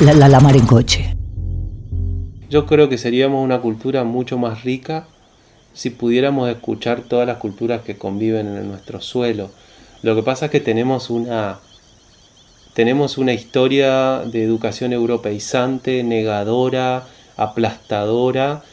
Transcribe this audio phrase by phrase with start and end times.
[0.00, 1.14] la, la, en coche.
[2.50, 5.06] Yo creo que seríamos una cultura mucho más rica
[5.72, 9.50] si pudiéramos escuchar todas las culturas que conviven en nuestro suelo.
[10.02, 11.60] Lo que pasa es que tenemos una,
[12.74, 17.04] tenemos una historia de educación europeizante, negadora,
[17.36, 18.64] aplastadora,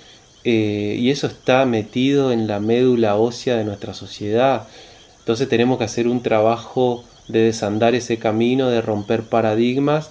[0.43, 4.67] eh, y eso está metido en la médula ósea de nuestra sociedad.
[5.19, 10.09] Entonces tenemos que hacer un trabajo de desandar ese camino, de romper paradigmas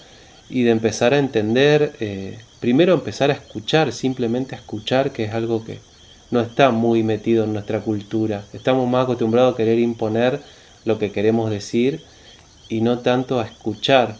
[0.50, 5.34] y de empezar a entender, eh, primero empezar a escuchar, simplemente a escuchar, que es
[5.34, 5.78] algo que
[6.30, 8.44] no está muy metido en nuestra cultura.
[8.52, 10.40] Estamos más acostumbrados a querer imponer
[10.84, 12.02] lo que queremos decir
[12.68, 14.16] y no tanto a escuchar.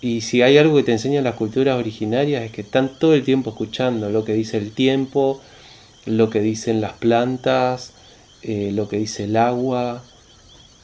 [0.00, 3.22] Y si hay algo que te enseñan las culturas originarias es que están todo el
[3.22, 5.40] tiempo escuchando lo que dice el tiempo,
[6.06, 7.92] lo que dicen las plantas,
[8.42, 10.02] eh, lo que dice el agua,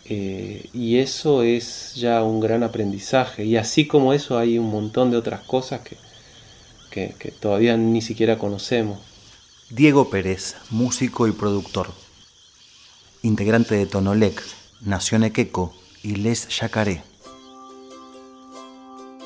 [0.09, 3.45] eh, y eso es ya un gran aprendizaje.
[3.45, 5.97] Y así como eso hay un montón de otras cosas que,
[6.91, 8.99] que, todavía ni siquiera conocemos.
[9.71, 11.89] Diego Pérez, músico y productor.
[13.23, 14.41] Integrante de Tonolec,
[14.81, 17.03] Nación Equeco y Les Yacaré.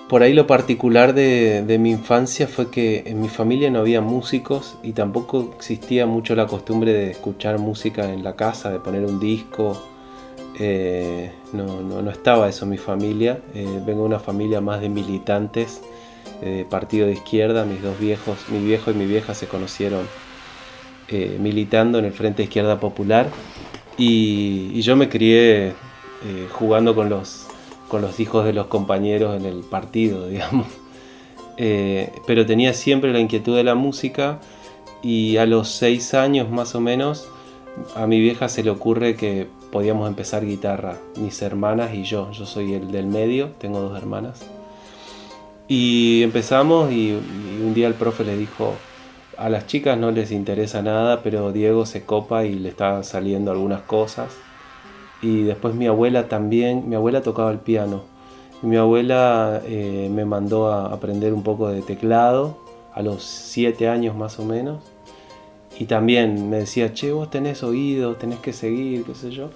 [0.09, 4.01] Por ahí lo particular de, de, mi infancia fue que en mi familia no había
[4.01, 9.05] músicos y tampoco existía mucho la costumbre de escuchar música en la casa, de poner
[9.05, 9.81] un disco
[10.63, 13.41] eh, no, no, estaba eso en mi familia.
[13.55, 15.81] Eh, vengo de una familia más de militantes,
[16.43, 17.65] de partido de izquierda.
[17.65, 20.07] Mis dos viejos, mi viejo y mi vieja se conocieron
[21.09, 23.29] eh, militando en el Frente Izquierda Popular.
[23.97, 25.73] Y, yo me crié
[26.53, 27.47] jugando con los,
[27.89, 30.67] con los hijos de los compañeros en el partido, digamos.
[31.57, 34.41] pero tenía siempre la inquietud de la música
[35.03, 37.29] y a los seis años más o menos
[37.97, 42.31] a mi vieja se le ocurre que podíamos empezar guitarra, mis hermanas y yo.
[42.33, 44.41] Yo soy el del medio, tengo dos hermanas.
[45.69, 48.75] Y empezamos y, un día el profe le dijo,
[49.37, 53.51] a las chicas no les interesa nada, pero Diego se copa y le están saliendo
[53.51, 54.37] algunas cosas.
[55.23, 58.03] Y después mi abuela también, mi abuela tocaba el piano.
[58.63, 62.59] mi abuela eh, me mandó a aprender un poco de teclado
[62.93, 64.90] a los siete años más o menos
[65.81, 69.49] y también me decía, che, vos tenés oído, tenés que seguir, qué sé yo.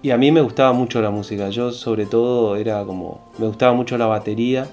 [0.00, 3.74] Y a mí me gustaba mucho la música, yo sobre todo era como, me gustaba
[3.74, 4.66] mucho la batería.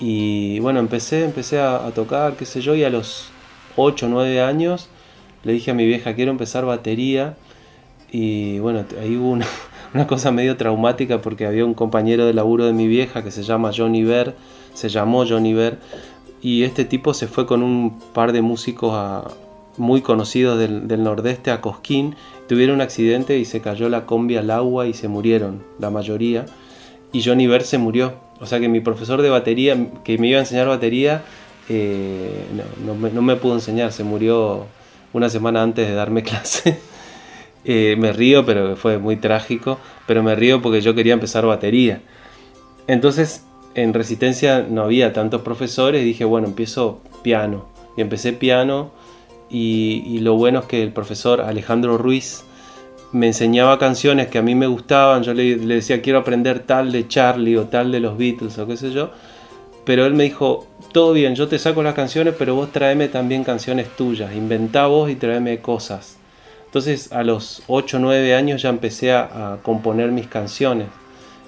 [0.00, 3.28] Y bueno, empecé, empecé a, tocar, qué sé yo, y a los
[3.76, 4.88] 8 o 9 años
[5.44, 7.36] le dije a mi vieja, quiero empezar batería.
[8.10, 9.46] Y bueno, ahí hubo una,
[9.94, 13.44] una cosa medio traumática porque había un compañero de laburo de mi vieja que se
[13.44, 14.34] llama Johnny Ver,
[14.74, 15.78] se llamó Johnny Ver,
[16.42, 19.22] y este tipo se fue con un par de músicos a,
[19.76, 22.16] muy conocidos del, nordeste a Cosquín,
[22.48, 26.46] tuvieron un accidente y se cayó la combi al agua y se murieron, la mayoría.
[27.12, 28.14] Y Johnny Ver se murió.
[28.40, 31.22] O sea que mi profesor de batería, que me iba a enseñar batería,
[31.68, 32.46] eh,
[32.84, 34.66] no, me, pudo enseñar, se murió
[35.12, 36.78] una semana antes de darme clase.
[37.64, 42.00] Eh, me río, pero fue muy trágico, pero me río porque yo quería empezar batería.
[42.86, 43.44] Entonces,
[43.74, 47.66] en Resistencia no había tantos profesores, dije, bueno, empiezo piano.
[47.96, 48.92] Y empecé piano
[49.48, 52.44] y, lo bueno es que el profesor Alejandro Ruiz
[53.12, 57.06] me enseñaba canciones que a mí me gustaban, yo le, decía quiero aprender tal de
[57.06, 59.10] Charlie o tal de los Beatles o qué sé yo,
[59.84, 63.44] pero él me dijo, todo bien, yo te saco las canciones, pero vos tráeme también
[63.44, 66.18] canciones tuyas, inventá vos y tráeme cosas.
[66.64, 70.88] Entonces a los 8 o 9 años ya empecé a, componer mis canciones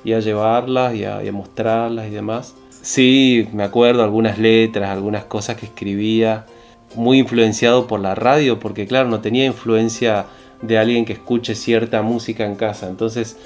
[0.05, 2.55] y a llevarlas y a, y a mostrarlas y demás.
[2.81, 6.47] Sí, me acuerdo algunas letras, algunas cosas que escribía
[6.95, 10.27] muy influenciado por la radio, porque claro, no tenía influencia
[10.63, 12.89] de alguien que escuche cierta música en casa.
[12.89, 13.37] Entonces,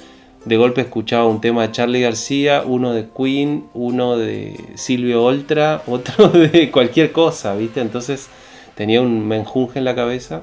[0.45, 5.81] de golpe escuchaba un tema de Charlie García, uno de Queen, uno de Silvio Oltra,
[5.87, 7.81] otro de cualquier cosa, ¿viste?
[7.81, 8.29] Entonces
[8.75, 10.41] tenía un menjunje en la cabeza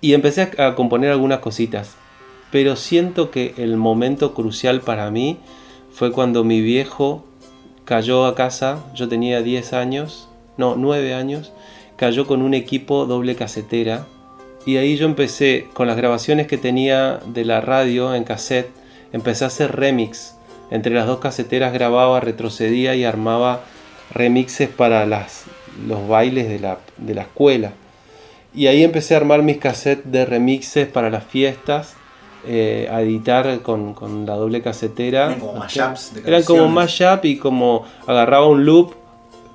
[0.00, 1.96] y empecé a componer algunas cositas.
[2.50, 5.38] Pero siento que el momento crucial para mí
[5.90, 7.24] fue cuando mi viejo
[7.84, 11.52] cayó a casa, yo tenía 10 años, no, 9 años,
[11.96, 14.06] cayó con un equipo doble casetera
[14.66, 18.68] y ahí yo empecé con las grabaciones que tenía de la radio en cassette,
[19.12, 20.34] empecé a hacer remix.
[20.72, 23.60] Entre las dos caseteras grababa, retrocedía y armaba
[24.12, 25.44] remixes para las,
[25.86, 27.72] los bailes de la, de la escuela.
[28.52, 31.94] Y ahí empecé a armar mis cassettes de remixes para las fiestas,
[32.44, 35.26] eh, a editar con, con, la doble casetera.
[35.26, 38.94] Eran como mashups Eran como mashup y como agarraba un loop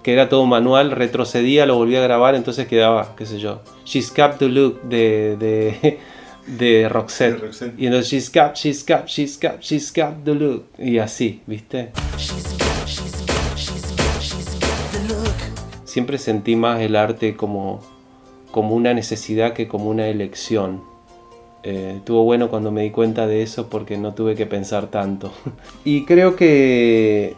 [0.03, 4.11] que era todo manual, retrocedía, lo volvía a grabar, entonces quedaba, qué sé yo, She's
[4.11, 5.99] Cap to Look de, de,
[6.47, 7.73] de Roxette.
[7.77, 10.65] Y entonces She's Cap, She's Cap, She's Cap, She's Cap to Look.
[10.77, 11.91] Y así, ¿viste?
[12.17, 12.55] She's
[12.85, 13.25] she's
[13.55, 13.91] she's
[15.91, 17.81] siempre sentí más el arte como,
[18.51, 20.81] como una necesidad que como una elección.
[21.63, 25.33] Eh, estuvo bueno cuando me di cuenta de eso porque no tuve que pensar tanto.
[25.83, 27.35] y creo que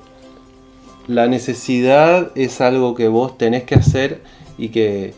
[1.08, 4.22] la necesidad es algo que vos tenés que hacer
[4.58, 5.14] y que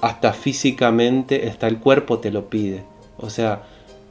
[0.00, 2.82] hasta físicamente, hasta el cuerpo te lo pide.
[3.18, 3.62] O sea,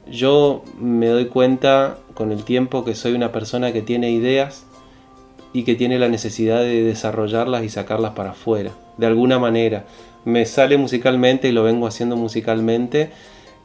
[0.09, 4.65] yo me doy cuenta con el tiempo que soy una persona que tiene ideas
[5.53, 9.85] y que tiene la necesidad de desarrollarlas y sacarlas para afuera, de alguna manera.
[10.23, 13.11] Me sale musicalmente y lo vengo haciendo musicalmente,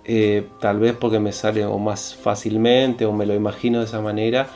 [0.05, 4.01] eh, tal vez porque me sale o más fácilmente o me lo imagino de esa
[4.01, 4.49] manera,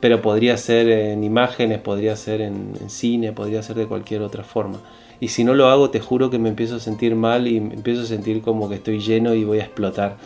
[0.00, 4.78] pero podría ser en imágenes, podría ser en, cine, podría ser de cualquier otra forma.
[5.20, 7.74] Y si no lo hago, te juro que me empiezo a sentir mal y me
[7.74, 10.16] empiezo a sentir como que estoy lleno y voy a explotar.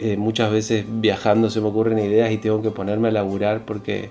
[0.00, 4.10] Eh, muchas veces viajando se me ocurren ideas y tengo que ponerme a laburar porque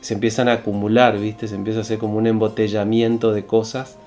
[0.00, 1.46] se empiezan a acumular, ¿viste?
[1.46, 3.98] Se empieza a hacer como un embotellamiento de cosas.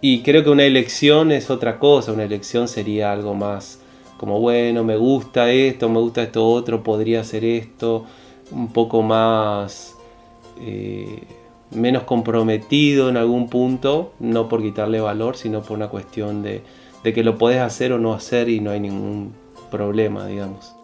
[0.00, 3.80] Y creo que una elección es otra cosa, una elección sería algo más
[4.20, 8.04] como, bueno, me gusta esto, me gusta esto otro, podría hacer esto,
[8.50, 9.96] un poco más,
[10.60, 11.24] eh,
[11.70, 16.62] menos comprometido en algún punto, no por quitarle valor, sino por una cuestión de,
[17.04, 19.32] de que lo puedes hacer o no hacer y no hay ningún
[19.70, 20.79] problema, digamos.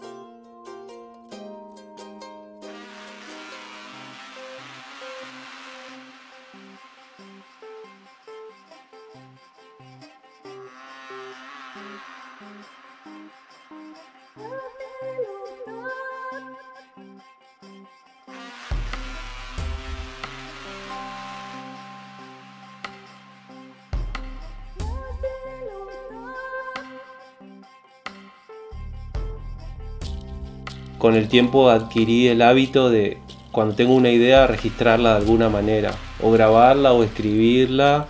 [31.06, 33.18] Con el tiempo adquirí el hábito de
[33.52, 38.08] cuando tengo una idea registrarla de alguna manera, o grabarla o escribirla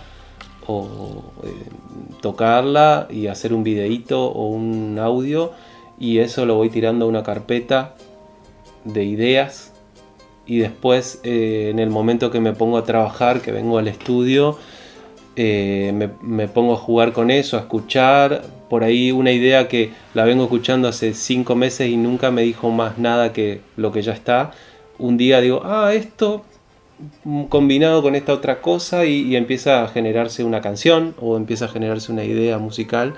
[0.65, 1.47] o eh,
[2.21, 5.51] tocarla y hacer un videíto o un audio
[5.99, 7.93] y eso lo voy tirando a una carpeta
[8.83, 9.73] de ideas
[10.47, 14.57] y después eh, en el momento que me pongo a trabajar, que vengo al estudio,
[15.35, 18.41] eh, me, pongo a jugar con eso, a escuchar.
[18.69, 22.69] Por ahí una idea que la vengo escuchando hace cinco meses y nunca me dijo
[22.69, 24.51] más nada que lo que ya está.
[24.97, 26.43] Un día digo, ah, esto
[27.49, 32.11] combinado con esta otra cosa y, empieza a generarse una canción o empieza a generarse
[32.11, 33.15] una idea musical.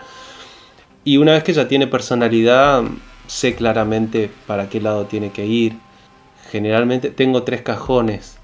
[1.04, 2.84] Y una vez que ya tiene personalidad,
[3.28, 5.74] sé claramente para qué lado tiene que ir.
[6.52, 8.38] Generalmente tengo tres cajones.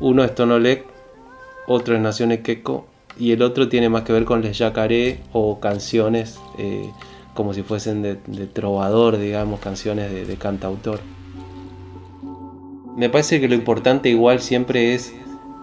[0.00, 0.84] Uno es Tonolec,
[1.66, 2.89] otro es Nación Equeco
[3.20, 6.90] y el otro tiene más que ver con les yacaré o canciones eh,
[7.34, 11.00] como si fuesen de, trovador, digamos, canciones de, cantautor.
[12.96, 15.14] Me parece que lo importante igual siempre es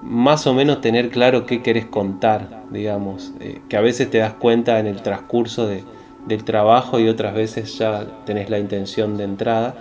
[0.04, 4.34] más o menos tener claro qué querés contar, digamos, eh, que a veces te das
[4.34, 9.76] cuenta en el transcurso del trabajo y otras veces ya tenés la intención de entrada,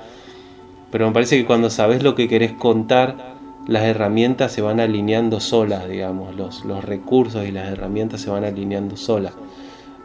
[0.91, 3.36] pero me parece que cuando sabes lo que querés contar,
[3.67, 8.45] las herramientas se van alineando solas, digamos, los, los recursos y las herramientas se van
[8.45, 9.35] alineando solas.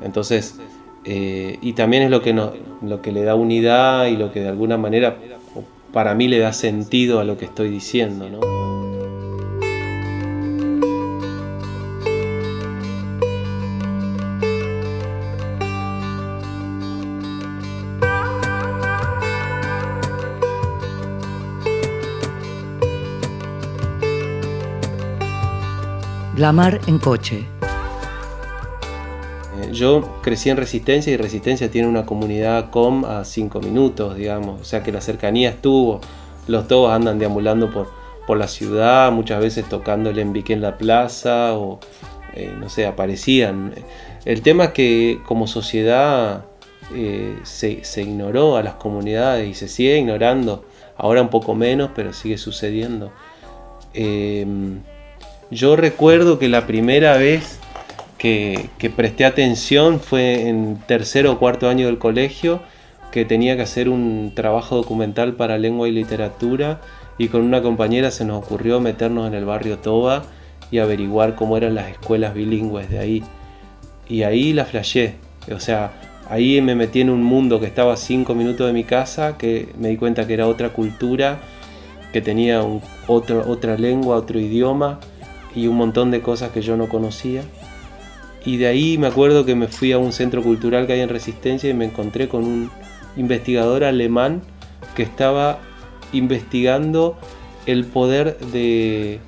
[0.02, 0.60] Entonces,
[1.06, 4.42] eh, y también es lo que, no, lo que le da unidad y lo que
[4.42, 5.18] de alguna manera
[5.94, 8.30] para mí le da sentido a lo que estoy diciendo.
[8.30, 8.61] ¿no?
[26.42, 27.46] La mar en coche.
[29.62, 34.60] Eh, yo crecí en Resistencia y Resistencia tiene una comunidad com a 5 minutos, digamos.
[34.60, 36.02] O sea que la cercanía estuvo.
[36.48, 37.92] Los todos andan deambulando por,
[38.26, 41.80] por la ciudad, muchas veces tocando el envique en la plaza o,
[42.34, 43.76] eh, no sé, aparecían.
[44.26, 46.46] El tema es que como sociedad
[46.96, 50.66] eh, se, se, ignoró a las comunidades y se sigue ignorando.
[50.98, 53.12] Ahora un poco menos, pero sigue sucediendo.
[55.52, 57.60] Yo recuerdo que la primera vez
[58.18, 62.62] que, presté atención fue en tercero o cuarto año del colegio,
[63.12, 66.80] que tenía que hacer un trabajo documental para lengua y literatura
[67.18, 70.24] y con una compañera se nos ocurrió meternos en el barrio Toba
[70.72, 73.24] y averiguar cómo eran las escuelas bilingües de ahí.
[74.08, 75.16] Y ahí la flashé,
[75.54, 75.92] o sea,
[76.30, 79.68] ahí me metí en un mundo que estaba a cinco minutos de mi casa, que
[79.78, 81.40] me di cuenta que era otra cultura,
[82.14, 82.64] que tenía
[83.08, 85.02] otra lengua, otro idioma
[85.56, 87.44] y un montón de cosas que yo no conocía.
[88.46, 91.10] Y de ahí me acuerdo que me fui a un centro cultural que hay en
[91.10, 92.72] Resistencia y me encontré con un
[93.16, 94.42] investigador alemán
[94.96, 95.60] que estaba
[96.12, 97.18] investigando
[97.66, 99.20] el poder de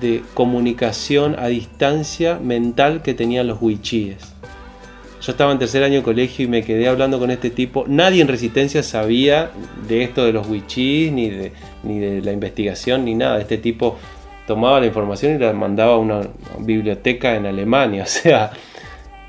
[0.00, 4.32] de comunicación a distancia mental que tenían los wichíes.
[5.20, 7.84] Yo estaba en tercer año de colegio y me quedé hablando con este tipo.
[7.86, 9.52] Nadie en Resistencia sabía
[9.86, 11.52] de esto de los wichís, ni de,
[11.84, 13.40] ni de la investigación, ni nada.
[13.40, 13.98] Este tipo
[14.46, 16.20] tomaba la información y la mandaba a una
[16.58, 18.04] biblioteca en Alemania.
[18.04, 18.52] O sea,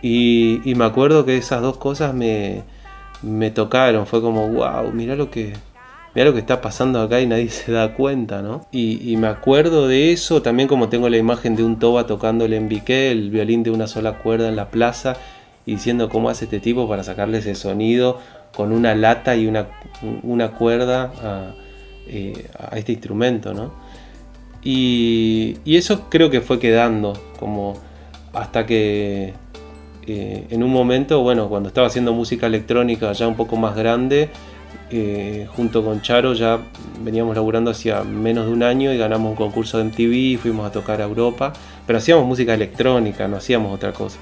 [0.02, 2.64] y, me acuerdo que esas dos cosas me,
[3.22, 4.06] me tocaron.
[4.06, 5.54] Fue como, wow, mira lo que,
[6.14, 8.68] mira lo que está pasando acá y nadie se da cuenta, ¿no?
[8.72, 12.54] Y, me acuerdo de eso, también como tengo la imagen de un toba tocando el
[12.54, 15.16] embiqué, el violín de una sola cuerda en la plaza,
[15.66, 18.20] y diciendo cómo hace este tipo para sacarle ese sonido
[18.54, 19.68] con una lata y una,
[20.24, 21.54] una cuerda a,
[22.08, 23.72] eh, este instrumento, ¿no?
[24.64, 27.74] Y, eso creo que fue quedando, como
[28.34, 29.34] hasta que
[30.08, 34.30] eh, en un momento, bueno, cuando estaba haciendo música electrónica ya un poco más grande,
[34.90, 36.60] eh, junto con Charo ya
[37.04, 40.72] veníamos laburando hacía menos de un año y ganamos un concurso de MTV fuimos a
[40.72, 41.54] tocar a Europa,
[41.86, 44.18] pero hacíamos música electrónica, no hacíamos otra cosa.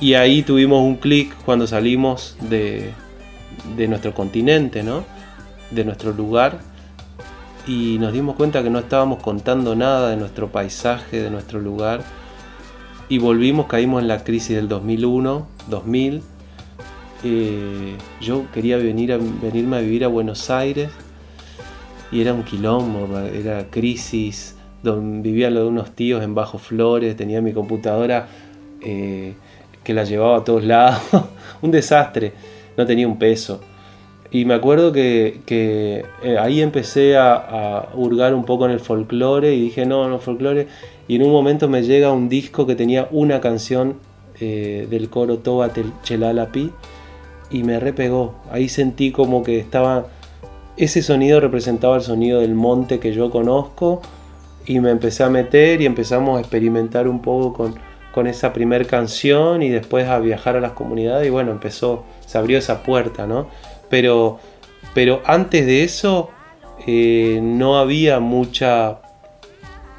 [0.00, 2.90] Y ahí tuvimos un clic cuando salimos de,
[3.76, 5.04] de nuestro continente, ¿no?
[5.70, 6.58] de nuestro lugar,
[7.68, 12.00] y nos dimos cuenta que no estábamos contando nada de nuestro paisaje, de nuestro lugar,
[13.10, 16.22] y volvimos, caímos en la crisis del 2001, 2000.
[17.24, 20.90] Eh, yo quería venir venirme a vivir a Buenos Aires
[22.10, 27.16] y era un quilombo, era crisis, donde vivían los de unos tíos en Bajo Flores,
[27.16, 28.28] tenía mi computadora
[28.80, 29.34] eh,
[29.84, 31.02] que la llevaba a todos lados,
[31.60, 32.32] un desastre,
[32.78, 33.60] no tenía un peso.
[34.30, 39.62] Y me acuerdo que, eh, ahí empecé a, hurgar un poco en el folclore y
[39.62, 40.68] dije, no, no, folclore.
[41.06, 43.96] Y en un momento me llega un disco que tenía una canción
[44.40, 45.70] eh, del coro Toba
[46.02, 46.70] Chelalapi
[47.50, 48.34] y me repegó.
[48.50, 50.06] Ahí sentí como que estaba.
[50.76, 54.02] Ese sonido representaba el sonido del monte que yo conozco
[54.66, 57.74] y me empecé a meter y empezamos a experimentar un poco con,
[58.12, 62.38] con esa primer canción y después a viajar a las comunidades y bueno, empezó, se
[62.38, 63.48] abrió esa puerta, ¿no?
[63.88, 64.38] Pero,
[64.94, 66.30] pero antes de eso
[66.86, 68.98] eh, no había mucha,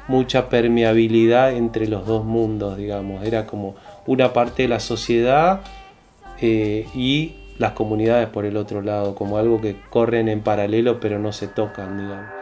[0.08, 3.24] mucha permeabilidad entre los dos mundos, digamos.
[3.24, 3.74] Era como
[4.06, 5.60] una parte de la sociedad
[6.40, 11.18] eh, y las comunidades por el otro lado, como algo que corren en paralelo pero
[11.18, 12.39] no se tocan, digamos.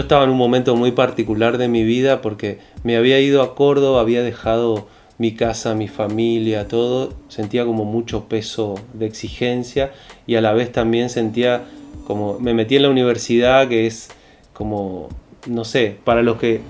[0.00, 4.00] Estaba en un momento muy particular de mi vida porque me había ido a Córdoba,
[4.00, 4.88] había dejado
[5.18, 9.92] mi casa, mi familia, todo, sentía como mucho peso de exigencia
[10.26, 11.64] y a la vez también sentía
[12.06, 14.10] como me metí en la universidad que es
[14.52, 15.08] como,
[15.46, 16.60] no sé, para los que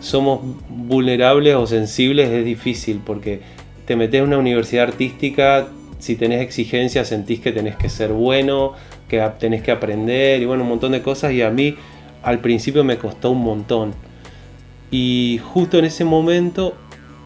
[0.00, 3.40] somos vulnerables o sensibles es difícil porque
[3.84, 5.68] te metes en una universidad artística,
[5.98, 8.72] si tenés exigencias sentís que tenés que ser bueno,
[9.08, 11.76] que tenés que aprender y bueno, un montón de cosas y a mí
[12.22, 13.94] al principio me costó un montón.
[14.90, 16.74] Y justo en ese momento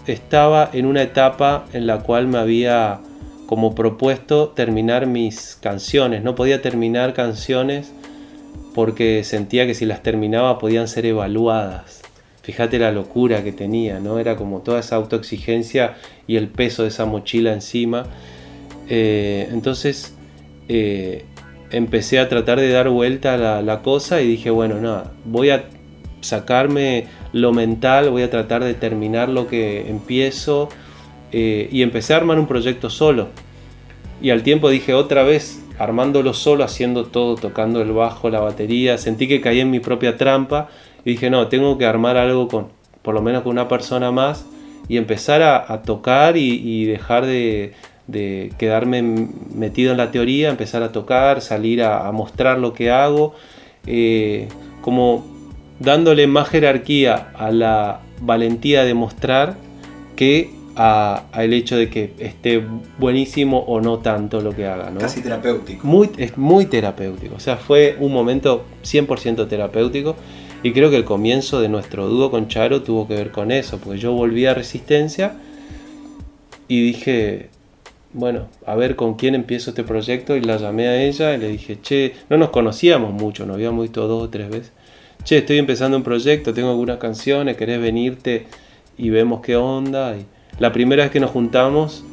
[0.07, 3.01] estaba en una etapa en la cual me había
[3.47, 6.23] como propuesto terminar mis canciones.
[6.23, 7.93] No podía terminar canciones
[8.75, 12.03] porque sentía que si las terminaba podían ser evaluadas.
[12.43, 14.19] Fíjate la locura que tenía, ¿no?
[14.19, 15.95] Era como toda esa autoexigencia
[16.27, 18.07] y el peso de esa mochila encima.
[18.89, 20.15] Eh, entonces
[20.69, 21.25] eh,
[21.77, 25.65] empecé a tratar de dar vuelta a la, cosa y dije, bueno, nada, voy a
[26.21, 30.69] sacarme lo mental, voy a tratar de terminar lo que empiezo
[31.33, 33.29] eh, y empecé a armar un proyecto solo.
[34.23, 38.97] Y al tiempo dije otra vez, armándolo solo, haciendo todo, tocando el bajo, la batería,
[38.97, 40.69] sentí que caí en mi propia trampa
[41.05, 42.69] y dije, no, tengo que armar algo con,
[43.03, 44.47] por lo menos con una persona más
[44.87, 47.73] y empezar a, tocar y dejar de,
[48.07, 49.03] de quedarme
[49.55, 53.35] metido en la teoría, empezar a tocar, salir a, mostrar lo que hago,
[53.87, 54.49] eh,
[54.83, 55.25] como
[55.81, 59.57] dándole más jerarquía a la valentía de mostrar
[60.17, 62.61] que al hecho de que esté
[62.99, 64.93] buenísimo o no tanto lo que haga.
[64.99, 65.87] Casi terapéutico.
[65.87, 70.17] Muy, es muy terapéutico, o sea, fue un momento 100% terapéutico
[70.65, 73.79] Y creo que el comienzo de nuestro dúo con Charo tuvo que ver con eso,
[73.79, 75.37] porque yo volví a Resistencia
[76.67, 77.51] y dije,
[78.15, 81.49] bueno, a ver con quién empiezo este proyecto y la llamé a ella y le
[81.49, 84.73] dije, che, no nos conocíamos mucho, nos habíamos visto dos o tres veces.
[85.25, 88.47] Che, estoy empezando un proyecto, tengo algunas canciones, querés venirte
[88.97, 90.17] y vemos qué onda.
[90.17, 90.27] Y
[90.61, 92.05] la primera vez que nos juntamos,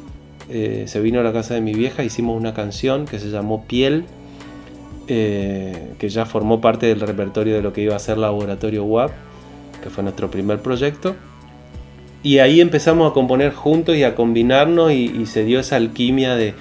[0.50, 3.64] eh, se vino a la casa de mi vieja, hicimos una canción que se llamó
[3.66, 4.04] Piel,
[5.06, 9.12] eh, que ya formó parte del repertorio de lo que iba a ser Laboratorio WAP,
[9.84, 11.14] que fue nuestro primer proyecto.
[12.22, 16.54] Y ahí empezamos a componer juntos y a combinarnos y, se dio esa alquimia de,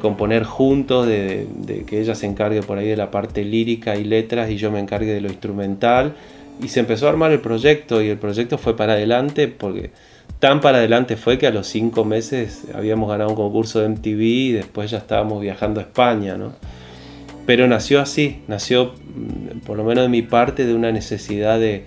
[0.00, 1.46] componer juntos, de,
[1.86, 4.80] que ella se encargue por ahí de la parte lírica y letras y yo me
[4.80, 6.14] encargue de lo instrumental.
[6.60, 9.92] Y se empezó a armar el proyecto y el proyecto fue para adelante porque
[10.40, 14.20] tan para adelante fue que a los cinco meses habíamos ganado un concurso de MTV
[14.20, 16.52] y después ya estábamos viajando a España, ¿no?
[17.46, 21.84] Pero nació así, nació mm, por lo menos de mi parte de una necesidad de,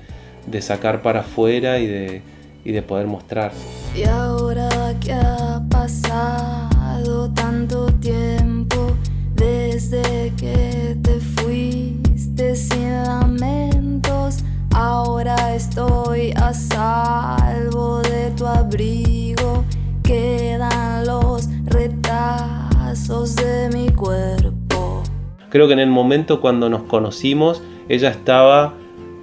[0.48, 2.22] de sacar para afuera y de,
[2.64, 3.52] y de poder mostrar.
[3.96, 4.70] Y ahora
[5.00, 8.94] que ha pasado tanto tiempo
[9.36, 14.44] desde que te fuiste sin lamentos,
[14.74, 19.64] ahora estoy a salvo de tu abrigo,
[20.04, 25.04] quedan los retazos de mi cuerpo.
[25.50, 28.74] Creo que en el momento cuando nos conocimos, ella estaba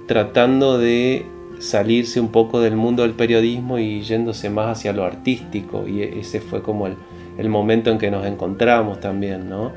[0.09, 1.23] tratando de
[1.59, 6.19] salirse un poco del mundo del periodismo y yéndose más hacia lo artístico y e-,
[6.21, 6.95] ese fue como el,
[7.47, 9.71] momento en que nos encontramos también, ¿no?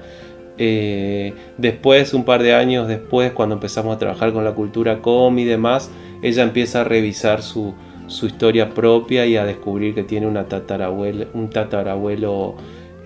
[0.57, 5.39] Eh, después, un par de años después, cuando empezamos a trabajar con la cultura com
[5.39, 5.91] y demás,
[6.23, 7.75] ella empieza a revisar su,
[8.09, 12.57] historia propia y a descubrir que tiene una tatarabuelo, un tatarabuelo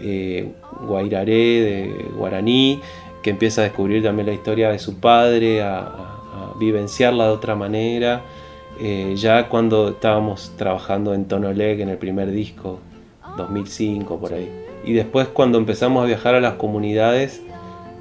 [0.00, 0.52] eh,
[0.86, 2.80] guairaré guaraní,
[3.22, 5.60] que empieza a descubrir también la historia de su padre,
[6.58, 8.22] vivenciarla de otra manera.
[8.78, 12.80] Eh, ya cuando estábamos trabajando en Tonoleg en el primer disco,
[13.36, 14.50] 2005 por ahí.
[14.84, 17.42] Y después cuando empezamos a viajar a las comunidades,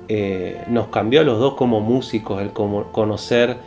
[0.08, 3.58] eh, nos cambió a los dos como músicos, el conocer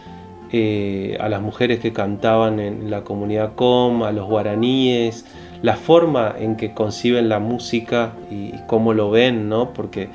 [0.52, 5.26] eh, a las mujeres que cantaban en la comunidad com, a los guaraníes,
[5.62, 9.74] la forma en que conciben la música y, cómo lo ven, ¿no?
[9.74, 10.08] Porque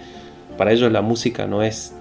[0.57, 1.93] para ellos la música no es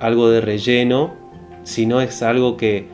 [0.00, 1.14] algo de relleno,
[1.62, 2.86] sino es algo que,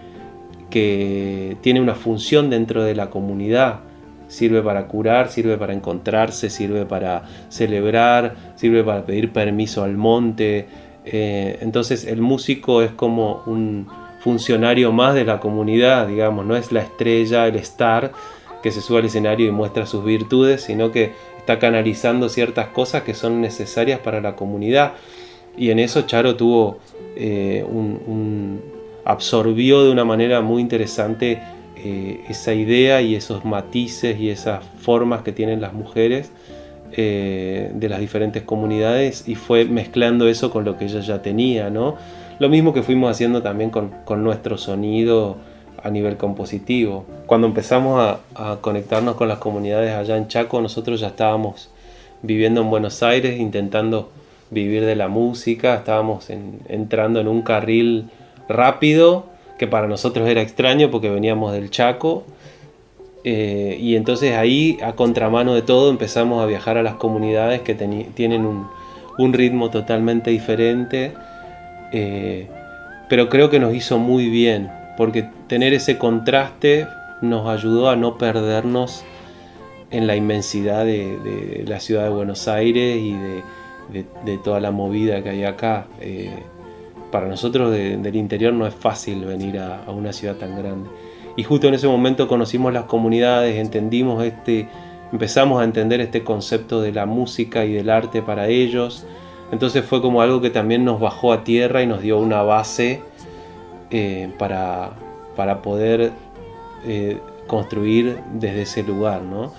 [0.70, 3.80] que tiene una función dentro de la comunidad.
[4.28, 10.66] Sirve para curar, sirve para encontrarse, sirve para celebrar, sirve para pedir permiso al monte.
[11.06, 13.88] Eh, entonces el músico es como un
[14.20, 18.12] funcionario más de la comunidad, digamos, no es la estrella, el star
[18.62, 23.04] que se sube al escenario y muestra sus virtudes, sino que está canalizando ciertas cosas
[23.04, 24.94] que son necesarias para la comunidad.
[25.56, 26.36] Y en eso Charo
[27.16, 27.64] eh,
[29.04, 31.40] absorbió de una manera muy interesante
[31.76, 36.30] eh, esa idea y esos matices y esas formas que tienen las mujeres
[36.92, 41.70] eh, de las diferentes comunidades y fue mezclando eso con lo que ella ya tenía,
[41.70, 41.96] ¿no?
[42.38, 43.92] Lo mismo que fuimos haciendo también con,
[44.24, 45.36] nuestro sonido
[45.82, 47.04] a nivel compositivo.
[47.26, 51.68] Cuando empezamos a, conectarnos con las comunidades allá en Chaco, nosotros ya estábamos
[52.22, 54.10] viviendo en Buenos Aires, intentando
[54.50, 58.10] vivir de la música, estábamos entrando en un carril
[58.48, 59.26] rápido
[59.58, 62.24] que para nosotros era extraño porque veníamos del Chaco.
[63.24, 67.74] Eh, y entonces ahí, a contramano de todo, empezamos a viajar a las comunidades que
[67.74, 71.12] tienen un, ritmo totalmente diferente.
[71.92, 72.46] Eh,
[73.08, 76.86] pero creo que nos hizo muy bien, porque tener ese contraste
[77.20, 79.02] nos ayudó a no perdernos
[79.90, 83.42] en la inmensidad de, la ciudad de Buenos Aires y de,
[83.92, 85.86] de, toda la movida que hay acá.
[86.00, 86.30] Eh,
[87.10, 90.90] para nosotros del interior no es fácil venir a, una ciudad tan grande.
[91.36, 94.68] Y justo en ese momento conocimos las comunidades, entendimos este,
[95.12, 99.06] empezamos a entender este concepto de la música y del arte para ellos.
[99.52, 103.00] Entonces fue como algo que también nos bajó a tierra y nos dio una base
[103.90, 104.90] eh, para,
[105.36, 106.12] para, poder
[106.86, 109.52] eh, construir desde ese lugar, ¿no?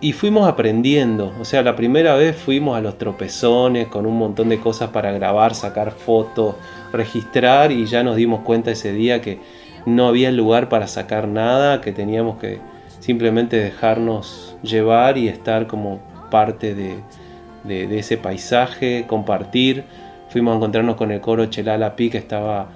[0.00, 1.32] Y fuimos aprendiendo.
[1.40, 5.12] O sea, la primera vez fuimos a los tropezones con un montón de cosas para
[5.12, 6.56] grabar, sacar fotos,
[6.92, 9.40] registrar y ya nos dimos cuenta ese día que
[9.86, 12.58] no había lugar para sacar nada, que teníamos que
[13.00, 19.84] simplemente dejarnos llevar y estar como parte de, ese paisaje, compartir.
[20.28, 22.68] Fuimos a encontrarnos con el coro Chelala Pi que estaba...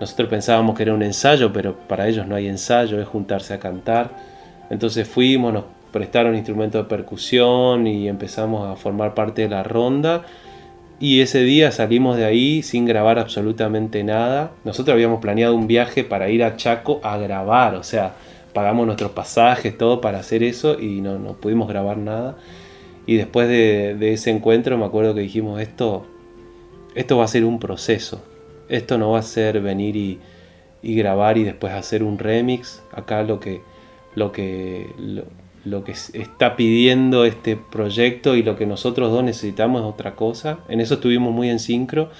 [0.00, 3.58] Nosotros pensábamos que era un ensayo, pero para ellos no hay ensayo, es juntarse a
[3.58, 4.10] cantar.
[4.68, 5.64] Entonces fuimos, nos
[5.96, 10.26] prestaron instrumentos de percusión y empezamos a formar parte de la ronda.
[11.00, 14.50] Y ese día salimos de ahí sin grabar absolutamente nada.
[14.64, 18.14] Nosotros habíamos planeado un viaje para ir a Chaco a grabar, o sea,
[18.52, 22.36] pagamos nuestros pasajes, todo para hacer eso y no, no pudimos grabar nada.
[23.06, 26.04] Y después de, ese encuentro me acuerdo que dijimos, esto,
[26.94, 28.22] esto va a ser un proceso,
[28.68, 30.20] esto no va a ser venir y,
[30.82, 32.82] grabar y después hacer un remix.
[32.92, 33.62] Acá lo que,
[34.14, 34.90] lo que,
[35.84, 40.60] que está pidiendo este proyecto y lo que nosotros dos necesitamos es otra cosa.
[40.68, 42.10] En eso estuvimos muy en sincro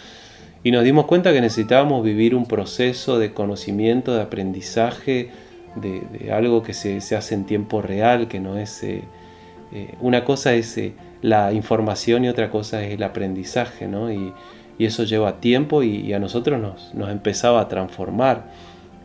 [0.64, 5.30] y nos dimos cuenta que necesitábamos vivir un proceso de conocimiento, de aprendizaje,
[5.76, 8.82] de, algo que se, hace en tiempo real, que no es...
[8.82, 9.04] Eh,
[9.72, 14.12] eh, una cosa es eh, la información y otra cosa es el aprendizaje, ¿no?
[14.12, 14.32] Y,
[14.78, 18.50] eso lleva tiempo y, y a nosotros nos, nos empezaba a transformar.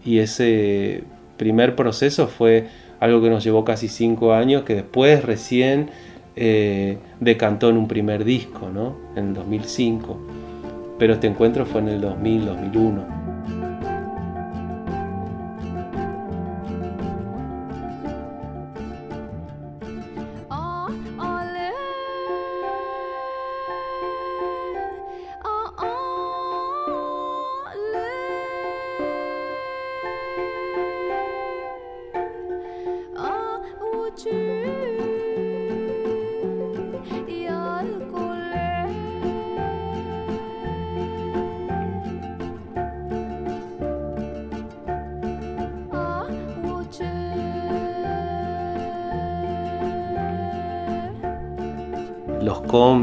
[0.03, 1.05] Y ese
[1.37, 2.67] primer proceso fue
[3.01, 5.89] algo que nos llevó casi cinco años, que después recién
[6.35, 8.95] eh, decantó en un primer disco, ¿no?
[9.15, 10.17] En el 2005.
[10.99, 13.20] Pero este encuentro fue en el 2000, 2001.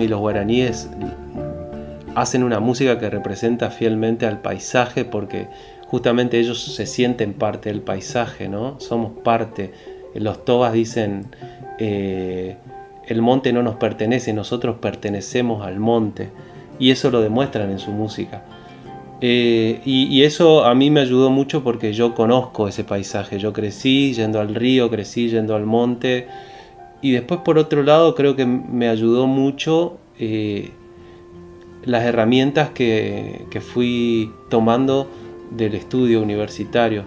[0.03, 0.89] Y los guaraníes
[2.15, 5.49] hacen una música que representa fielmente al paisaje porque
[5.87, 8.79] justamente ellos se sienten parte del paisaje, ¿no?
[8.81, 9.73] Somos parte.
[10.15, 11.27] Los tobas dicen,
[11.79, 12.57] eh,
[13.07, 16.29] el monte no nos pertenece, nosotros pertenecemos al monte.
[16.79, 18.43] Y eso lo demuestran en su música.
[19.21, 23.39] Eh, y, eso a mí me ayudó mucho porque yo conozco ese paisaje.
[23.39, 26.29] Yo crecí yendo al río, crecí yendo al monte.
[27.01, 30.71] Y después por otro lado creo que me ayudó mucho eh,
[31.85, 35.09] las herramientas que, fui tomando
[35.51, 37.05] del estudio universitario.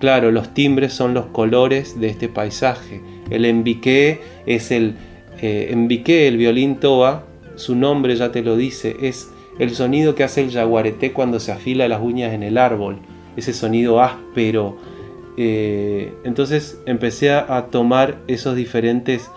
[0.00, 3.00] Claro, los timbres son los colores de este paisaje.
[3.30, 4.96] El embiqué es el
[5.40, 7.24] eh, el violín toba,
[7.56, 11.50] su nombre ya te lo dice, es el sonido que hace el jaguareté cuando se
[11.50, 12.98] afila las uñas en el árbol,
[13.36, 14.78] ese sonido áspero,
[15.36, 19.30] eh, entonces empecé a, tomar esos diferentes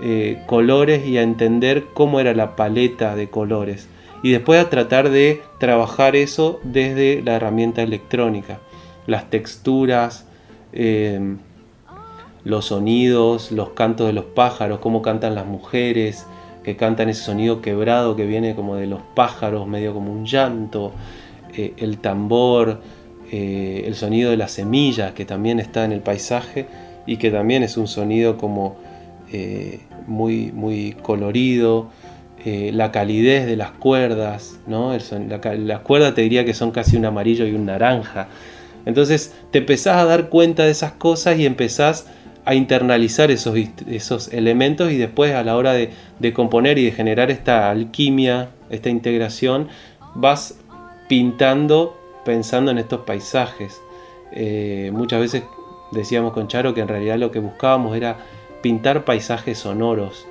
[0.00, 3.88] eh, colores y a entender cómo era la paleta de colores.
[4.22, 8.58] Y después a tratar de trabajar eso desde la herramienta electrónica.
[9.06, 10.26] Las texturas,
[10.72, 11.36] eh,
[12.42, 16.26] los sonidos, los cantos de los pájaros, cómo cantan las mujeres,
[16.62, 20.92] que cantan ese sonido quebrado que viene como de los pájaros, medio como un llanto,
[21.54, 22.80] el tambor,
[23.30, 26.66] eh, el sonido de las semillas que también está en el paisaje
[27.06, 28.76] y que también es un sonido como
[29.32, 31.90] eh, muy, muy colorido,
[32.44, 34.94] eh, la calidez de las cuerdas, ¿no?
[34.94, 38.28] las cuerdas te diría que son casi un amarillo y un naranja.
[38.84, 42.06] Entonces te empezás a dar cuenta de esas cosas y empezás
[42.44, 43.56] a internalizar esos,
[43.88, 48.50] esos elementos y después a la hora de, de componer y de generar esta alquimia,
[48.68, 49.68] esta integración,
[50.14, 50.58] vas
[51.08, 53.80] pintando pensando en estos paisajes.
[54.32, 55.44] Eh, muchas veces
[55.92, 58.18] decíamos con Charo que en realidad lo que buscábamos era
[58.62, 60.26] pintar paisajes sonoros.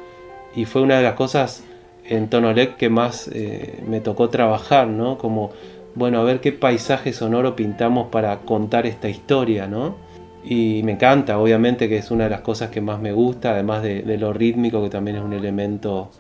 [0.56, 1.63] Y fue una de las cosas
[2.06, 5.17] en Tonolec que más eh, me tocó trabajar, ¿no?
[5.17, 5.51] Como,
[5.95, 9.95] bueno, a ver qué paisaje sonoro pintamos para contar esta historia, ¿no?
[10.43, 13.82] Y me encanta, obviamente que es una de las cosas que más me gusta, además
[13.82, 16.12] de, de lo rítmico, que también es un elemento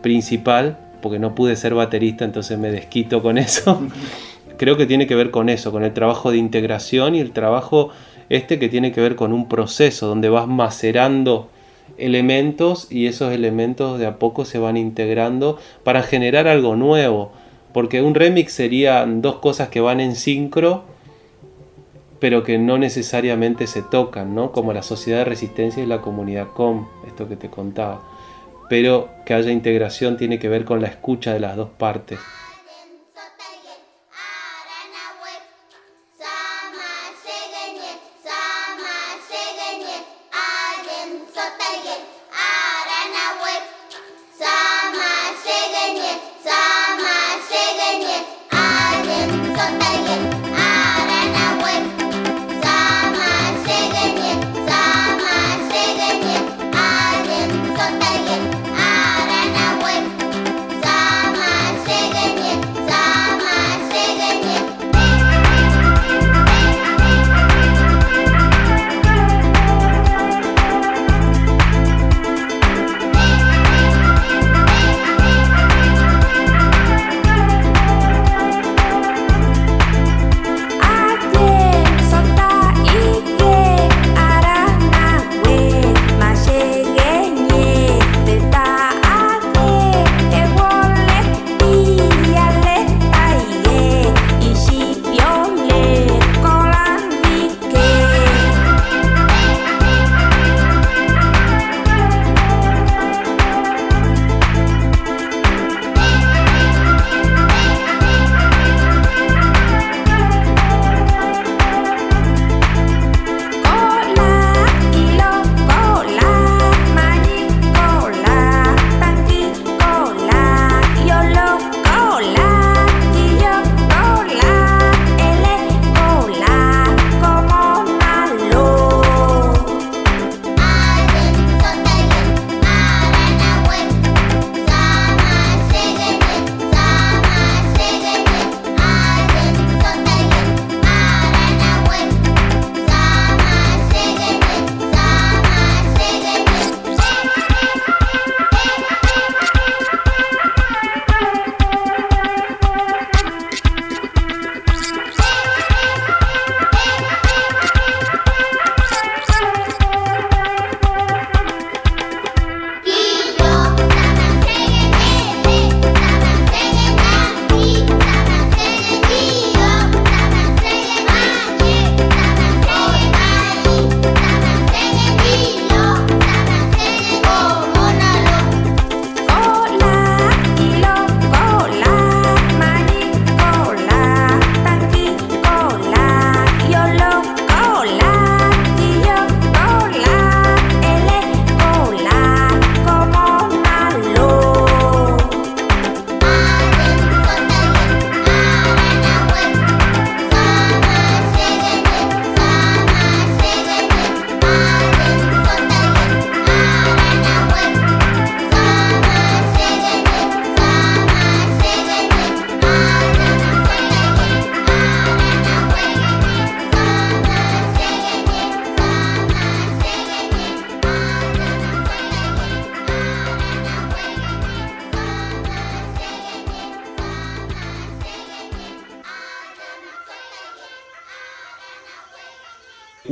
[0.00, 3.80] principal, porque no pude ser baterista, entonces me desquito con eso.
[4.62, 7.90] creo que tiene que ver con eso, con el trabajo de integración y el trabajo
[8.28, 11.48] este que tiene que ver con un proceso donde vas macerando
[11.98, 17.32] elementos y esos elementos de a poco se van integrando para generar algo nuevo.
[17.72, 20.84] Porque un remix serían dos cosas que van en sincro,
[22.20, 24.52] pero que no necesariamente se tocan, ¿no?
[24.52, 28.00] Como la sociedad de resistencia y la comunidad com, esto que te contaba.
[28.68, 32.20] Pero que haya integración tiene que ver con la escucha de las dos partes.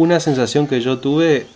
[0.00, 1.46] Una sensación que yo tuve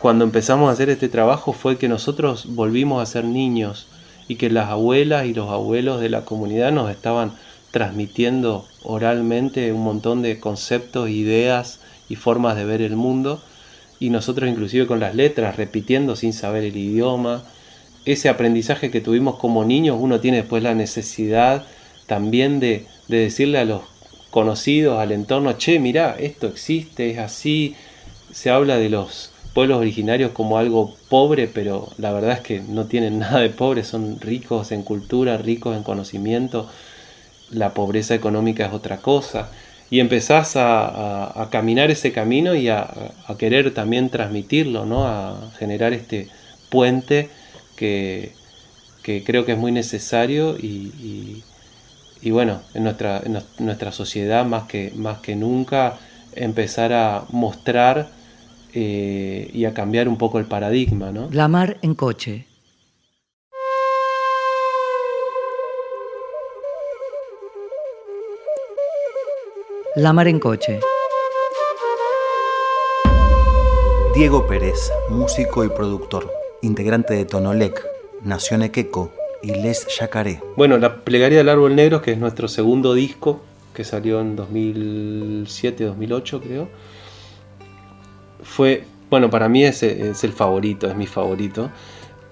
[0.00, 3.86] cuando empezamos a hacer este trabajo fue que nosotros volvimos a ser niños
[4.26, 7.34] y que las abuelas y los abuelos de la comunidad nos estaban
[7.70, 13.40] transmitiendo oralmente un montón de conceptos, ideas y formas de ver el mundo
[14.00, 17.44] y nosotros inclusive con las letras repitiendo sin saber el idioma.
[18.04, 21.64] Ese aprendizaje que tuvimos como niños, uno tiene después la necesidad
[22.08, 23.82] también de, de decirle a los
[24.30, 27.74] conocidos, al entorno, che, mira esto existe, es así.
[28.30, 32.86] Se habla de los pueblos originarios como algo pobre, pero la verdad es que no
[32.86, 36.68] tienen nada de pobre, son ricos en cultura, ricos en conocimiento.
[37.50, 39.50] La pobreza económica es otra cosa.
[39.90, 42.90] Y empezás a, caminar ese camino y a,
[43.38, 45.06] querer también transmitirlo, ¿no?
[45.06, 46.28] a generar este
[46.68, 47.30] puente
[47.76, 48.32] que,
[49.24, 51.42] creo que es muy necesario y
[52.30, 55.98] bueno, en nuestra, en nuestra sociedad más que, más que nunca
[56.34, 58.08] empezar a mostrar
[58.74, 61.10] eh, y a cambiar un poco el paradigma.
[61.10, 61.28] ¿no?
[61.30, 62.46] Lamar en coche.
[69.96, 70.80] Lamar en coche.
[74.14, 77.86] Diego Pérez, músico y productor, integrante de Tonolec,
[78.22, 80.40] nació en Equeco y Les Yacaré.
[80.56, 83.40] Bueno, La Plegaria del Árbol Negro, que es nuestro segundo disco,
[83.74, 86.68] que salió en 2007-2008 creo,
[88.42, 91.70] fue, bueno, para mí es, el favorito, es mi favorito,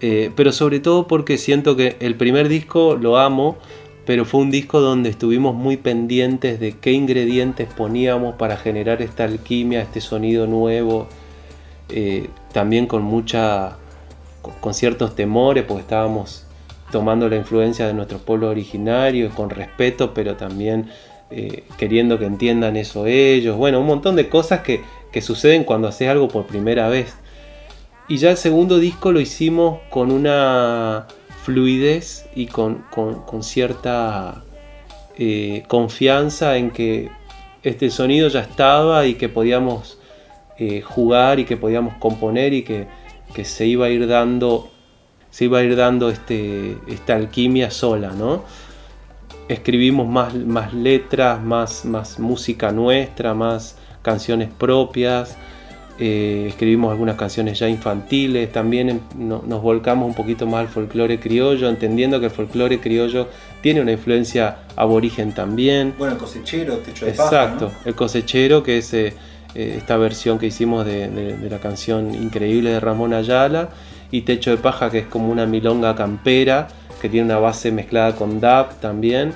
[0.01, 3.59] eh, pero sobre todo porque siento que el primer disco lo amo,
[4.05, 9.25] pero fue un disco donde estuvimos muy pendientes de qué ingredientes poníamos para generar esta
[9.25, 11.09] alquimia, este sonido nuevo,
[11.89, 13.77] eh, también con mucha,
[14.61, 16.46] con ciertos temores, porque estábamos
[16.91, 20.91] tomando la influencia de nuestros pueblos originarios, con respeto, pero también
[21.31, 23.57] eh, queriendo que entiendan eso ellos.
[23.57, 24.83] Bueno, un montón de cosas que,
[25.21, 27.17] suceden cuando haces algo por primera vez.
[28.07, 31.07] Y ya el segundo disco lo hicimos con una
[31.43, 32.85] fluidez y con,
[33.41, 34.45] cierta
[35.17, 37.11] eh, confianza en que
[37.63, 39.99] este sonido ya estaba y que podíamos
[40.59, 42.87] eh, jugar y que podíamos componer y que,
[43.35, 44.71] que se iba a ir dando
[45.37, 48.45] se iba a ir dando este, esta alquimia sola, ¿no?
[49.49, 55.37] Escribimos más, más letras, más, más música nuestra, más canciones propias,
[55.99, 61.69] eh, escribimos algunas canciones ya infantiles, también nos volcamos un poquito más al folclore criollo,
[61.69, 63.29] entendiendo que el folclore criollo
[63.61, 65.93] tiene una influencia aborigen también.
[65.99, 69.13] Bueno, el cosechero, techo de Exacto, el cosechero, que es eh,
[69.55, 73.69] eh, esta versión que hicimos de, de, la canción increíble de Ramón Ayala
[74.11, 76.69] y Techo de Paja, que es como una milonga campera,
[77.01, 79.33] que tiene una base mezclada con dub también,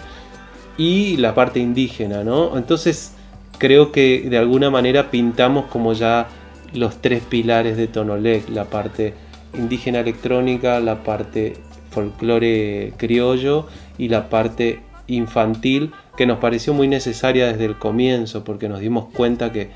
[0.76, 2.56] y la parte indígena, ¿no?
[2.56, 3.14] Entonces
[3.58, 6.28] creo que de alguna manera pintamos como ya
[6.72, 9.14] los tres pilares de Tonolec, la parte
[9.54, 11.54] indígena electrónica, la parte
[11.90, 13.66] folclore criollo
[13.98, 19.06] y la parte infantil que nos pareció muy necesaria desde el comienzo porque nos dimos
[19.12, 19.70] cuenta que,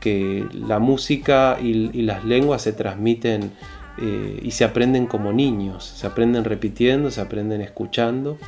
[0.00, 3.52] que la música y, las lenguas se transmiten
[4.00, 8.38] eh, y se aprenden como niños, se aprenden repitiendo, se aprenden escuchando.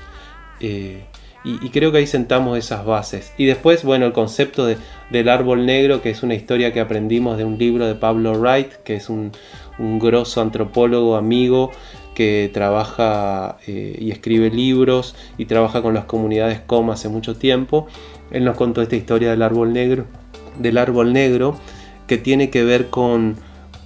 [0.61, 1.05] Eh,
[1.43, 3.33] y, creo que ahí sentamos esas bases.
[3.39, 4.77] Y después, bueno, el concepto de,
[5.11, 8.75] del árbol negro, que es una historia que aprendimos de un libro de Pablo Wright,
[8.85, 9.33] que es un,
[9.79, 11.71] un grosso antropólogo amigo
[12.15, 17.87] que trabaja eh, y escribe libros y trabaja con las comunidades COM hace mucho tiempo.
[18.31, 20.05] Él nos contó esta historia del árbol negro,
[20.59, 21.57] del árbol negro,
[22.07, 23.37] que tiene que ver con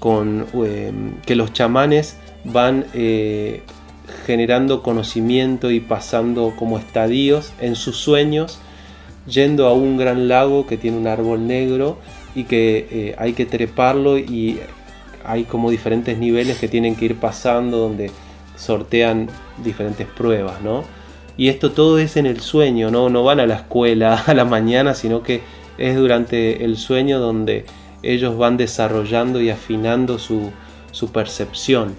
[0.04, 3.62] con em, que los chamanes van eh,
[4.26, 8.58] generando conocimiento y pasando como estadios en sus sueños,
[9.26, 11.96] yendo a un gran lago que tiene un árbol negro
[12.34, 14.60] y que eh, hay que treparlo y
[15.24, 18.10] hay como diferentes niveles que tienen que ir pasando donde
[18.58, 19.30] sortean
[19.64, 20.84] diferentes pruebas, ¿no?
[21.38, 23.08] Y esto todo es en el sueño, ¿no?
[23.08, 25.40] No van a la escuela a la mañana, sino que
[25.78, 27.64] es durante el sueño donde
[28.04, 30.52] ellos van desarrollando y afinando su,
[31.12, 31.94] percepción.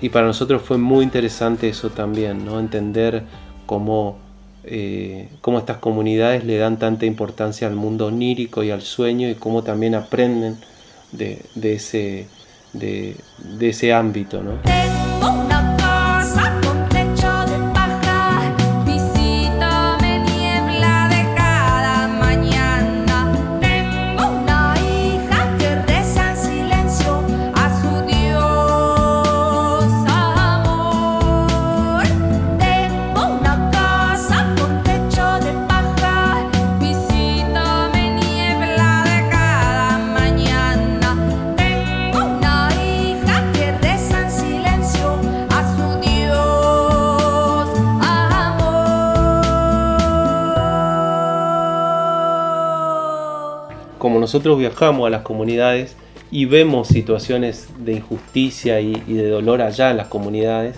[0.00, 2.58] Y para nosotros fue muy interesante eso también, ¿no?
[2.58, 3.24] entender
[3.66, 4.18] cómo,
[4.64, 9.34] eh, cómo estas comunidades le dan tanta importancia al mundo onírico y al sueño y
[9.34, 10.58] cómo también aprenden
[11.12, 12.28] de, ese,
[12.72, 13.16] de
[13.60, 14.42] ese ámbito.
[14.42, 14.99] ¿no?
[54.30, 55.96] Nosotros viajamos a las comunidades
[56.30, 60.76] y vemos situaciones de injusticia y, de dolor allá en las comunidades,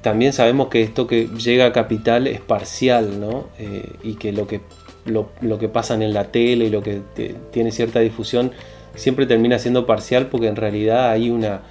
[0.00, 3.48] también sabemos que esto que llega a capital es parcial, ¿no?
[3.58, 4.60] Eh, y que lo que,
[5.04, 7.02] lo, que pasa en la tele y lo que
[7.50, 8.52] tiene cierta difusión
[8.94, 11.62] siempre termina siendo parcial porque en realidad hay una,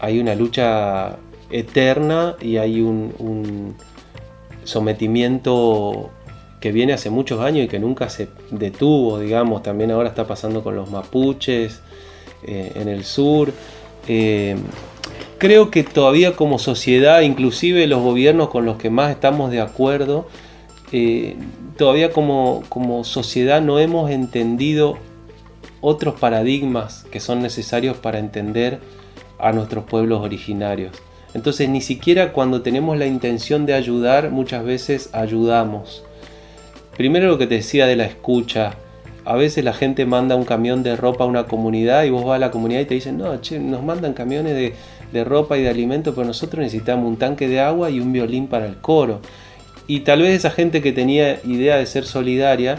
[0.00, 1.18] hay una lucha
[1.50, 3.74] eterna y hay un
[4.64, 6.10] sometimiento
[6.60, 10.62] que viene hace muchos años y que nunca se detuvo, digamos, también ahora está pasando
[10.62, 11.80] con los mapuches
[12.44, 13.52] eh, en el sur.
[14.08, 14.56] Eh,
[15.38, 20.26] creo que todavía como sociedad, inclusive los gobiernos con los que más estamos de acuerdo,
[20.92, 21.36] eh,
[21.76, 24.98] todavía como, como sociedad no hemos entendido
[25.80, 28.80] otros paradigmas que son necesarios para entender
[29.38, 30.92] a nuestros pueblos originarios.
[31.34, 36.05] Entonces ni siquiera cuando tenemos la intención de ayudar, muchas veces ayudamos.
[36.96, 38.74] Primero lo que te decía de la escucha.
[39.24, 42.36] A veces la gente manda un camión de ropa a una comunidad y vos vas
[42.36, 45.68] a la comunidad y te dicen, no, che, nos mandan camiones de, ropa y de
[45.68, 49.20] alimento, pero nosotros necesitamos un tanque de agua y un violín para el coro.
[49.86, 52.78] Y tal vez esa gente que tenía idea de ser solidaria,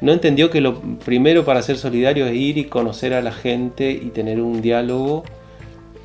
[0.00, 3.90] no entendió que lo primero para ser solidario es ir y conocer a la gente
[3.90, 5.24] y tener un diálogo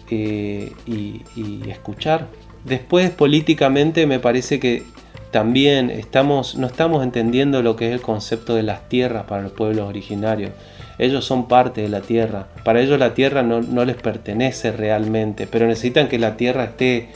[0.10, 1.22] eh, y,
[1.70, 2.28] escuchar.
[2.64, 4.84] Después políticamente me parece que
[5.32, 9.52] también estamos, no estamos entendiendo lo que es el concepto de las tierras para los
[9.52, 10.52] pueblos originarios.
[10.98, 12.48] Ellos son parte de la tierra.
[12.64, 17.10] Para ellos la tierra no, les pertenece realmente, pero necesitan que la tierra esté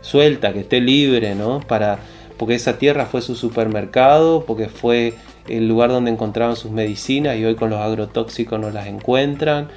[0.00, 1.60] suelta, que esté libre, ¿no?
[1.60, 1.98] Para,
[2.36, 5.14] porque esa tierra fue su supermercado, porque fue
[5.48, 9.68] el lugar donde encontraban sus medicinas y hoy con los agrotóxicos no las encuentran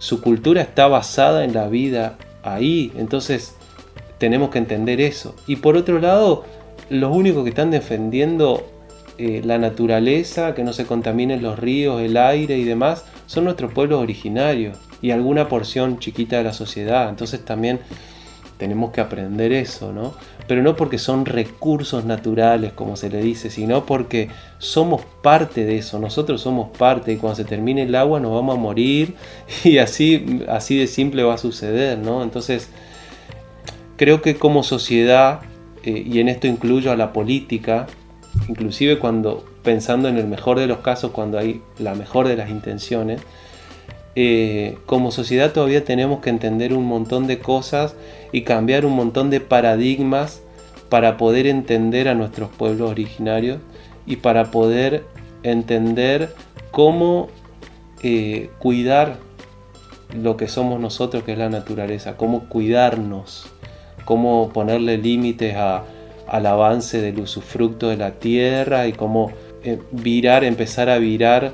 [0.00, 3.54] su cultura está basada en la vida ahí, entonces
[4.18, 5.36] tenemos que entender eso.
[5.46, 6.44] Y por otro lado,
[6.90, 8.66] los únicos que están defendiendo
[9.16, 13.72] eh, la naturaleza, que no se contaminen los ríos, el aire y demás, son nuestros
[13.72, 17.08] pueblos originarios y alguna porción chiquita de la sociedad.
[17.08, 17.80] Entonces también
[18.58, 20.14] tenemos que aprender eso, ¿no?
[20.46, 24.28] Pero no porque son recursos naturales, como se le dice, sino porque
[24.58, 28.56] somos parte de eso, nosotros somos parte y cuando se termine el agua nos vamos
[28.56, 29.14] a morir
[29.64, 32.22] y así, así de simple va a suceder, ¿no?
[32.22, 32.68] Entonces,
[33.96, 35.40] creo que como sociedad,
[35.84, 37.86] eh, y en esto incluyo a la política,
[38.48, 42.50] inclusive cuando pensando en el mejor de los casos, cuando hay la mejor de las
[42.50, 43.20] intenciones,
[44.16, 47.94] eh, como sociedad todavía tenemos que entender un montón de cosas
[48.32, 50.42] y cambiar un montón de paradigmas
[50.88, 53.58] para poder entender a nuestros pueblos originarios
[54.06, 55.04] y para poder
[55.44, 56.34] entender
[56.72, 57.28] cómo
[58.02, 59.18] eh, cuidar
[60.14, 63.46] lo que somos nosotros, que es la naturaleza, cómo cuidarnos,
[64.04, 69.32] cómo ponerle límites al avance del usufructo de la tierra y cómo
[69.62, 71.52] eh, virar, empezar a virar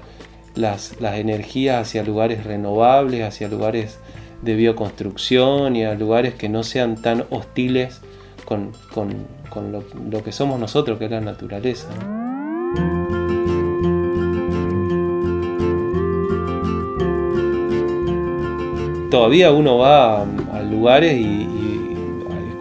[0.55, 3.99] las, energías hacia lugares renovables, hacia lugares
[4.43, 8.01] de bioconstrucción y a lugares que no sean tan hostiles
[8.45, 8.73] con,
[10.11, 11.89] lo, que somos nosotros, que es la naturaleza.
[19.11, 21.56] Todavía uno va a, lugares y, y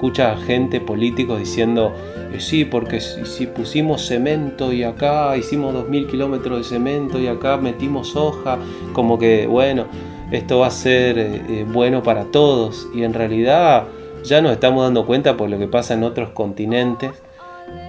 [0.06, 1.92] escucha gente, políticos diciendo
[2.38, 8.16] sí, porque si, pusimos cemento y acá hicimos 2.000 kilómetros de cemento y acá metimos
[8.16, 8.60] hoja,
[8.94, 9.86] como que bueno,
[10.32, 12.88] esto va a ser eh, eh, bueno para todos.
[12.94, 13.86] Y en realidad
[14.24, 17.12] ya nos estamos dando cuenta por lo que pasa en otros continentes,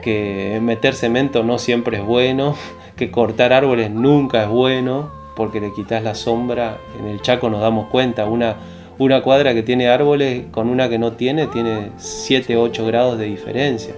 [0.02, 2.54] que meter cemento no siempre es bueno,
[2.96, 6.78] que cortar árboles nunca es bueno, porque le quitas la sombra.
[6.98, 8.56] En el Chaco nos damos cuenta, una,
[8.99, 13.26] una cuadra que tiene árboles con una que no tiene, tiene 7, 8 grados de
[13.26, 13.94] diferencia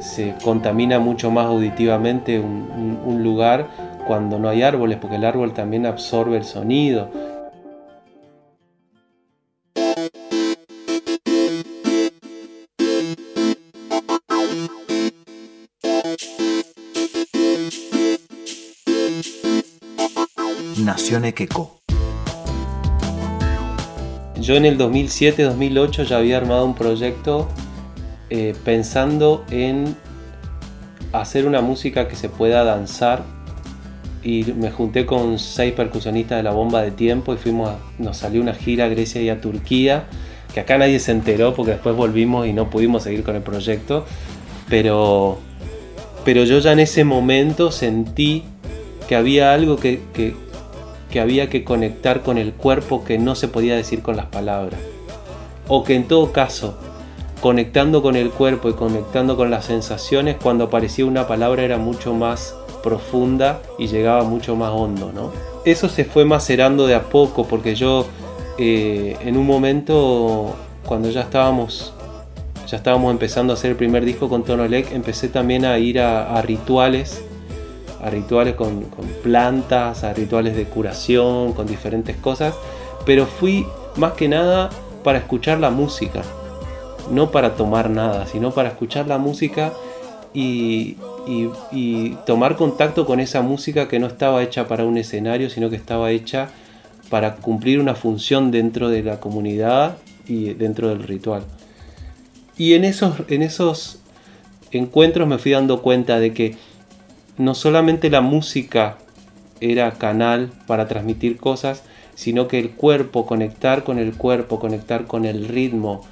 [0.00, 3.68] se contamina mucho más auditivamente un, lugar
[4.06, 7.10] cuando no hay árboles, porque el árbol también absorbe el sonido.
[20.84, 21.77] Nación Equeco.
[24.40, 27.48] Yo en el 2007-2008 ya había armado un proyecto
[28.30, 29.96] eh, pensando en
[31.12, 33.22] hacer una música que se pueda danzar.
[34.22, 38.42] Y me junté con seis percusionistas de la bomba de tiempo y fuimos nos salió
[38.42, 40.04] una gira a Grecia y a Turquía
[40.52, 44.04] que acá nadie se enteró porque después volvimos y no pudimos seguir con el proyecto.
[44.68, 45.38] Pero
[46.24, 48.44] pero yo ya en ese momento sentí
[49.08, 50.00] que había algo que
[51.16, 54.80] había que conectar con el cuerpo que no se podía decir con las palabras
[55.66, 56.78] o que en todo caso
[57.40, 62.14] conectando con el cuerpo y conectando con las sensaciones, cuando aparecía una palabra era mucho
[62.14, 65.30] más profunda y llegaba mucho más hondo, ¿no?
[65.64, 68.06] Eso se fue macerando de a poco porque yo
[68.58, 70.54] eh, en un momento
[70.84, 71.92] cuando ya estábamos
[72.66, 76.40] ya estábamos empezando a hacer el primer disco con Tonolec, empecé también a ir a,
[76.42, 77.24] rituales,
[78.02, 78.84] a rituales con,
[79.22, 82.54] plantas, a rituales de curación, con diferentes cosas,
[83.04, 84.70] pero fui más que nada
[85.02, 86.22] para escuchar la música,
[87.10, 89.72] no para tomar nada, sino para escuchar la música
[90.34, 90.96] y,
[92.26, 96.10] tomar contacto con esa música que no estaba hecha para un escenario, sino que estaba
[96.10, 96.48] hecha
[97.10, 99.96] para cumplir una función dentro de la comunidad
[100.26, 101.42] y dentro del ritual.
[102.56, 104.00] Y en esos, en esos
[104.70, 106.56] encuentros me fui dando cuenta de que
[107.38, 108.98] no solamente la música
[109.60, 111.82] era canal para transmitir cosas,
[112.14, 116.02] sino que el cuerpo, conectar con el cuerpo, conectar con el ritmo,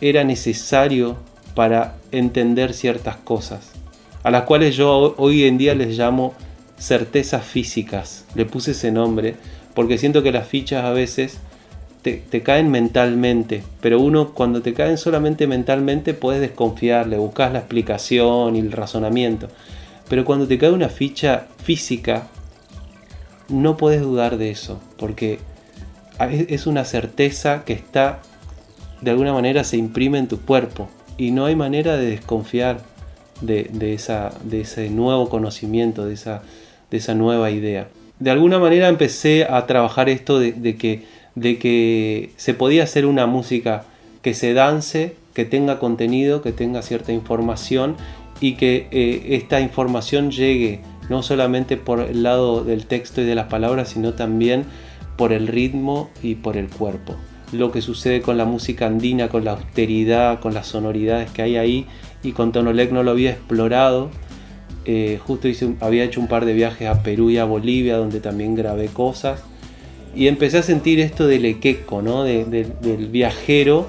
[0.00, 1.16] era necesario
[1.54, 3.72] para entender ciertas cosas,
[4.22, 6.34] a las cuales yo hoy en día les llamo
[6.78, 8.24] certezas físicas.
[8.34, 9.36] Le puse ese nombre
[9.74, 11.38] porque siento que las fichas a veces
[12.02, 18.56] te, caen mentalmente, pero uno cuando te caen solamente mentalmente puedes desconfiarle, buscas la explicación
[18.56, 19.48] y el razonamiento.
[20.08, 22.28] Pero cuando te cae una ficha física,
[23.48, 25.38] no puedes dudar de eso, porque
[26.18, 28.20] es una certeza que está,
[29.00, 32.80] de alguna manera se imprime en tu cuerpo y no hay manera de desconfiar
[33.40, 37.88] de, ese nuevo conocimiento, de esa, nueva idea.
[38.18, 43.84] De alguna manera empecé a trabajar esto de que se podía hacer una música
[44.22, 47.96] que se dance, que tenga contenido, que tenga cierta información
[48.44, 53.34] y que eh, esta información llegue no solamente por el lado del texto y de
[53.34, 54.64] las palabras, sino también
[55.16, 57.16] por el ritmo y por el cuerpo.
[57.52, 61.56] Lo que sucede con la música andina, con la austeridad, con las sonoridades que hay
[61.56, 61.86] ahí,
[62.22, 64.10] y con Tonolec no lo había explorado.
[64.84, 65.48] Eh, justo
[65.80, 69.42] había hecho un par de viajes a Perú y a Bolivia, donde también grabé cosas
[70.14, 72.24] y empecé a sentir esto del equeco, ¿no?
[72.24, 73.88] del viajero.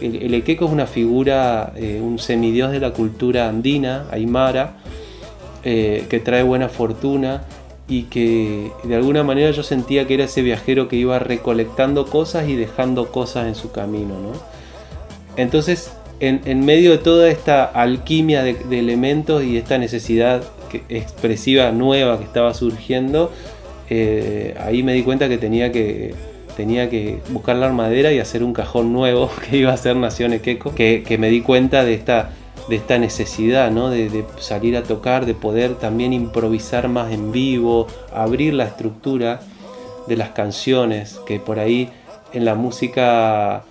[0.00, 4.74] El, equeco es una figura, eh, un semidios de la cultura andina, aymara,
[5.62, 7.42] eh, que trae buena fortuna
[7.86, 12.48] y que de alguna manera yo sentía que era ese viajero que iba recolectando cosas
[12.48, 14.14] y dejando cosas en su camino.
[14.14, 14.32] ¿no?
[15.36, 20.42] Entonces, en, medio de toda esta alquimia de, elementos y esta necesidad
[20.88, 23.32] expresiva nueva que estaba surgiendo,
[23.88, 26.14] eh, ahí me di cuenta que tenía que
[26.60, 30.34] tenía que buscar la armadera y hacer un cajón nuevo que iba a ser Nación
[30.34, 32.32] Equeco, que, me di cuenta de esta,
[32.68, 33.88] de esta necesidad ¿no?
[33.88, 39.40] de, salir a tocar, de poder también improvisar más en vivo, abrir la estructura
[40.06, 41.88] de las canciones, que por ahí
[42.34, 43.64] en la música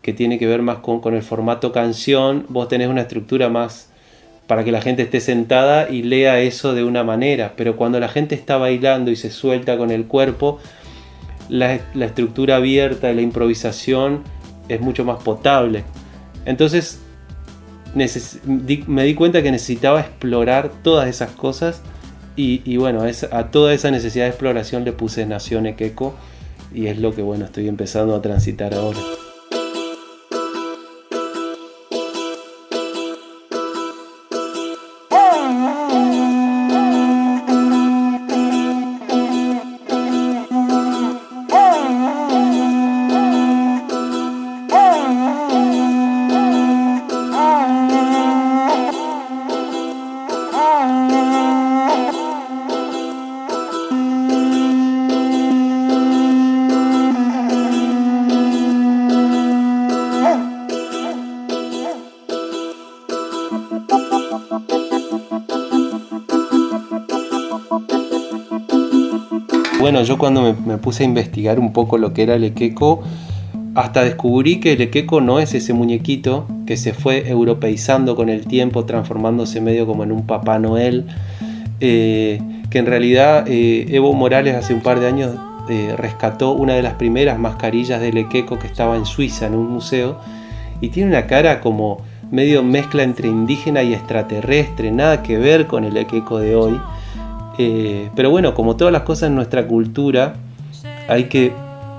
[0.00, 3.90] que tiene que ver más con, con el formato canción, vos tenés una estructura más
[4.46, 8.08] para que la gente esté sentada y lea eso de una manera, pero cuando la
[8.08, 10.58] gente está bailando y se suelta con el cuerpo,
[11.48, 14.22] la, estructura abierta de la improvisación
[14.68, 15.84] es mucho más potable.
[16.44, 17.00] Entonces
[17.94, 21.82] me di cuenta que necesitaba explorar todas esas cosas
[22.36, 26.14] y, bueno, a toda esa necesidad de exploración le puse Nación Equeco
[26.74, 28.98] y es lo que bueno estoy empezando a transitar ahora.
[70.04, 73.02] Yo cuando me, puse a investigar un poco lo que era el equeco,
[73.74, 78.46] hasta descubrí que el equeco no es ese muñequito que se fue europeizando con el
[78.46, 81.06] tiempo, transformándose medio como en un Papá Noel,
[81.80, 82.40] eh,
[82.70, 85.34] que en realidad eh, Evo Morales hace un par de años
[85.68, 89.70] eh, rescató una de las primeras mascarillas del equeco que estaba en Suiza, en un
[89.70, 90.18] museo,
[90.80, 95.84] y tiene una cara como medio mezcla entre indígena y extraterrestre, nada que ver con
[95.84, 96.78] el equeco de hoy.
[97.58, 100.34] Eh, pero bueno, como todas las cosas en nuestra cultura,
[101.08, 101.52] hay que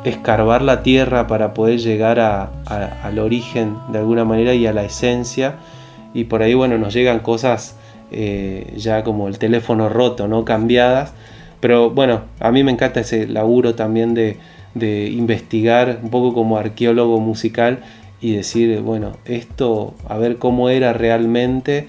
[0.03, 5.55] escarbar la tierra para poder llegar al origen de alguna manera y a la esencia.
[6.13, 7.75] Y por ahí, bueno, nos llegan cosas
[8.11, 10.45] eh, ya como el teléfono roto, ¿no?
[10.45, 11.13] Cambiadas.
[11.59, 14.37] Pero bueno, a mí me encanta ese laburo también de,
[14.75, 17.79] de investigar un poco como arqueólogo musical
[18.21, 21.87] y decir, bueno, esto, a ver cómo era realmente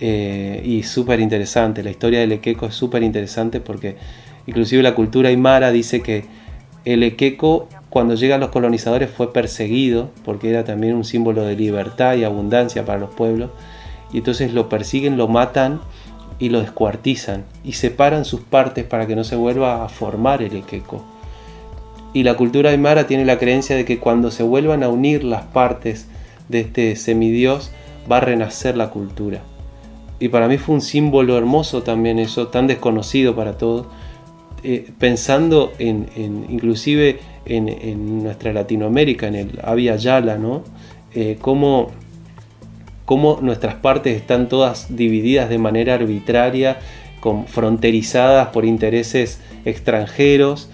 [0.00, 1.82] eh, y súper interesante.
[1.82, 3.96] La historia del Equeco es súper interesante porque
[4.46, 6.24] inclusive la cultura aymara dice que
[6.84, 12.14] el Equeco cuando llegan los colonizadores fue perseguido porque era también un símbolo de libertad
[12.16, 13.50] y abundancia para los pueblos
[14.12, 15.80] y entonces lo persiguen, lo matan
[16.38, 20.56] y lo descuartizan y separan sus partes para que no se vuelva a formar el
[20.56, 21.02] Equeco.
[22.14, 25.42] Y la cultura aymara tiene la creencia de que cuando se vuelvan a unir las
[25.42, 26.06] partes
[26.48, 27.70] de este semidios
[28.10, 29.42] va a renacer la cultura.
[30.20, 33.86] Y para mí fue un símbolo hermoso también eso, tan desconocido para todos,
[34.64, 36.08] eh, pensando en,
[36.48, 40.64] inclusive en, nuestra Latinoamérica, en el Avia Yala, ¿no?
[41.14, 41.90] Eh, cómo,
[43.40, 46.78] nuestras partes están todas divididas de manera arbitraria,
[47.20, 50.70] con, fronterizadas por intereses extranjeros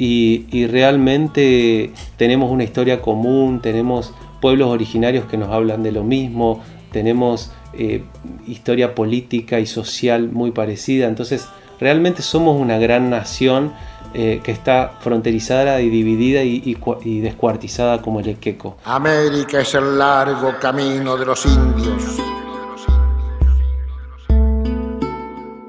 [0.00, 6.60] y realmente tenemos una historia común, tenemos pueblos originarios que nos hablan de lo mismo,
[6.92, 8.02] tenemos eh,
[8.46, 11.48] historia política y social muy parecida, entonces
[11.80, 13.72] realmente somos una gran nación
[14.14, 18.78] eh, que está fronterizada y dividida y, descuartizada como el Equeco.
[18.84, 22.16] América es el largo camino de los indios.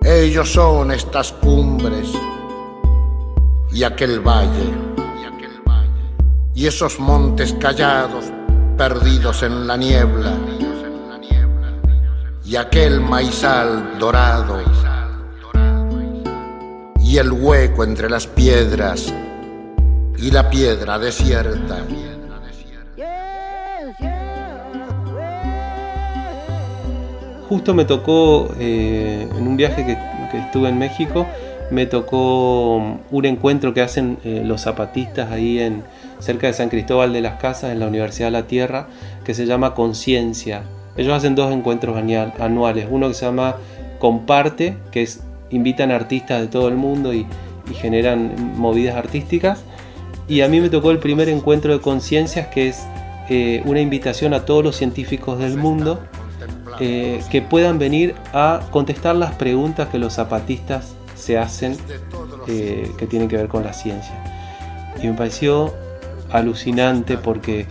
[0.02, 2.14] Ellos son estas cumbres
[3.72, 4.90] y aquel valle
[6.56, 8.26] y esos montes callados
[8.78, 10.34] perdidos en la niebla
[12.50, 14.58] y aquel maizal dorado
[17.00, 19.14] y el hueco entre las piedras
[20.18, 21.86] y la piedra desierta.
[27.48, 31.28] Justo me tocó eh, en un viaje que, estuve en México,
[31.70, 32.78] me tocó
[33.12, 35.84] un encuentro que hacen eh, los zapatistas ahí en
[36.18, 38.88] cerca de San Cristóbal de las Casas en la Universidad de la Tierra,
[39.24, 40.64] que se llama Conciencia
[41.00, 41.98] ellos hacen dos encuentros
[42.40, 43.56] anuales, uno que se llama
[44.00, 47.26] Comparte, que es invitan artistas de todo el mundo y,
[47.82, 49.64] generan movidas artísticas.
[50.28, 52.84] Y a mí me tocó el primer encuentro de conciencias, que es
[53.30, 56.00] eh, una invitación a todos los científicos del mundo
[56.80, 61.78] eh, que puedan venir a contestar las preguntas que los zapatistas se hacen
[62.48, 64.16] eh, que tienen que ver con la ciencia.
[65.04, 65.72] Y me pareció
[66.32, 67.68] alucinante porque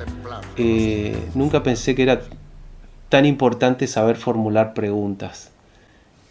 [1.34, 2.20] nunca pensé que era
[3.08, 5.50] tan importante saber formular preguntas.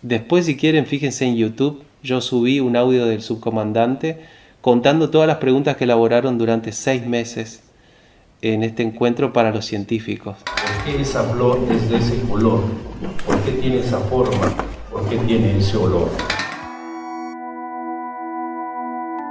[0.02, 4.20] Después, si quieren, fíjense en YouTube, yo subí un audio del subcomandante
[4.62, 7.64] contando todas las preguntas que elaboraron durante seis meses
[8.42, 10.38] en este encuentro para los científicos.
[10.46, 12.64] ¿Por qué esa flor es de ese color?
[13.26, 14.54] ¿Por qué tiene esa forma?
[14.92, 16.10] ¿Por qué tiene ese olor?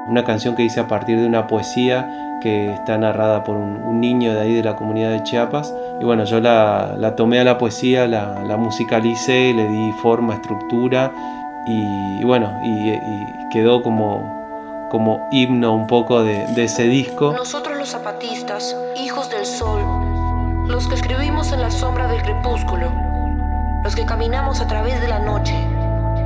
[0.09, 2.09] Una canción que hice a partir de una poesía
[2.41, 5.73] que está narrada por un, niño de ahí de la comunidad de Chiapas.
[6.01, 11.13] Y bueno, yo la, tomé a la poesía, la, musicalicé, le di forma, estructura
[11.67, 17.33] y, bueno, y, quedó como, como himno un poco de ese disco.
[17.33, 19.81] Nosotros los zapatistas, hijos del sol,
[20.69, 22.93] los que escribimos en la sombra del crepúsculo,
[23.85, 25.55] los que caminamos a través de la noche,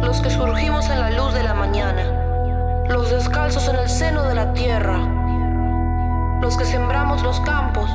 [0.03, 2.30] los que surgimos en la luz de la mañana,
[2.91, 4.99] los descalzos en el seno de la tierra,
[6.41, 7.89] los que sembramos los campos,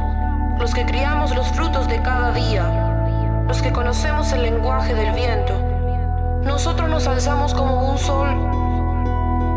[0.58, 5.54] los que criamos los frutos de cada día, los que conocemos el lenguaje del viento.
[6.44, 8.30] Nosotros nos alzamos como un sol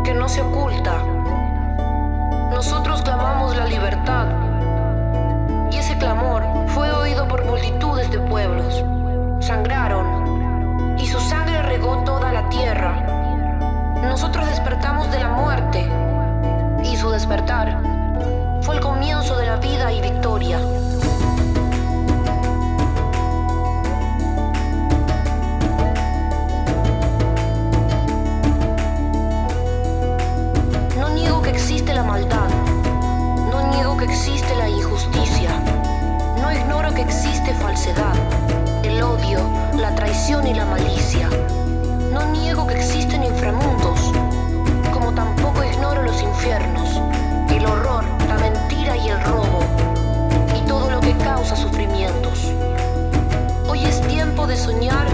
[0.03, 0.97] que no se oculta.
[2.51, 4.27] Nosotros clamamos la libertad
[5.71, 8.83] y ese clamor fue oído por multitudes de pueblos.
[9.39, 13.18] Sangraron y su sangre regó toda la tierra.
[14.03, 15.89] Nosotros despertamos de la muerte
[16.83, 17.81] y su despertar
[18.61, 20.59] fue el comienzo de la vida y victoria.
[30.97, 32.49] No niego que existe la maldad,
[33.51, 35.51] no niego que existe la injusticia,
[36.41, 38.15] no ignoro que existe falsedad,
[38.83, 39.39] el odio,
[39.77, 41.29] la traición y la malicia.
[42.11, 43.78] No niego que existen tampoco ignoro
[46.09, 46.99] los infiernos,
[47.55, 48.03] el horror
[49.05, 49.59] y el robo
[50.57, 52.51] y todo lo que causa sufrimientos.
[53.67, 55.05] Hoy es tiempo de soñar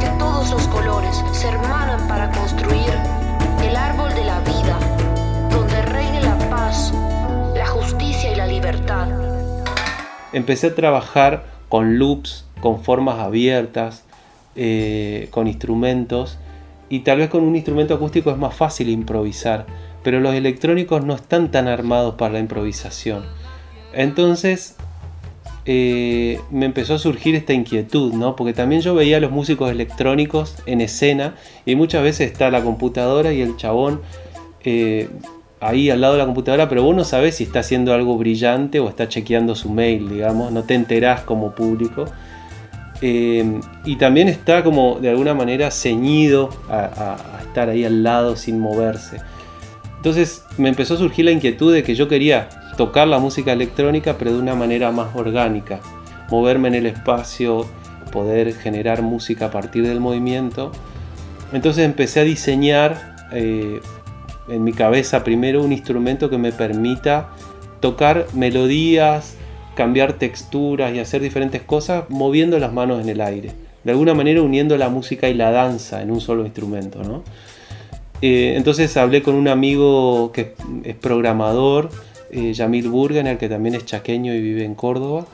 [0.00, 2.94] que todos los colores se hermanan para construir
[3.62, 4.78] el árbol de la vida,
[5.50, 6.94] donde reine la paz,
[7.54, 9.06] la justicia y la libertad.
[10.32, 14.04] Empecé a trabajar con loops, con formas abiertas,
[14.56, 16.38] eh, con instrumentos
[16.88, 19.66] y tal vez con un instrumento acústico es más fácil improvisar
[20.02, 23.24] pero los electrónicos no están tan armados para la improvisación.
[23.92, 24.76] Entonces
[25.66, 28.36] eh, me empezó a surgir esta inquietud, ¿no?
[28.36, 31.34] Porque también yo veía a los músicos electrónicos en escena
[31.66, 34.00] y muchas veces está la computadora y el chabón
[34.64, 35.08] eh,
[35.60, 38.80] ahí al lado de la computadora, pero vos no sabés si está haciendo algo brillante
[38.80, 42.06] o está chequeando su mail, digamos, no te enterás como público.
[43.02, 48.60] Eh, y también está como de alguna manera ceñido a, estar ahí al lado sin
[48.60, 49.18] moverse.
[50.00, 52.48] Entonces me empezó a surgir la inquietud de que yo quería
[52.78, 55.80] tocar la música electrónica pero de una manera más orgánica,
[56.30, 57.66] moverme en el espacio,
[58.10, 60.72] poder generar música a partir del movimiento.
[61.52, 63.82] Entonces empecé a diseñar eh,
[64.48, 67.28] en mi cabeza primero un instrumento que me permita
[67.80, 69.36] tocar melodías,
[69.74, 73.52] cambiar texturas y hacer diferentes cosas moviendo las manos en el aire.
[73.84, 77.02] De alguna manera uniendo la música y la danza en un solo instrumento.
[77.02, 77.22] ¿no?
[78.22, 80.54] Eh, entonces hablé con un amigo que
[80.84, 81.90] es programador,
[82.30, 85.26] eh, Yamil Burgener, que también es chaqueño y vive en Córdoba.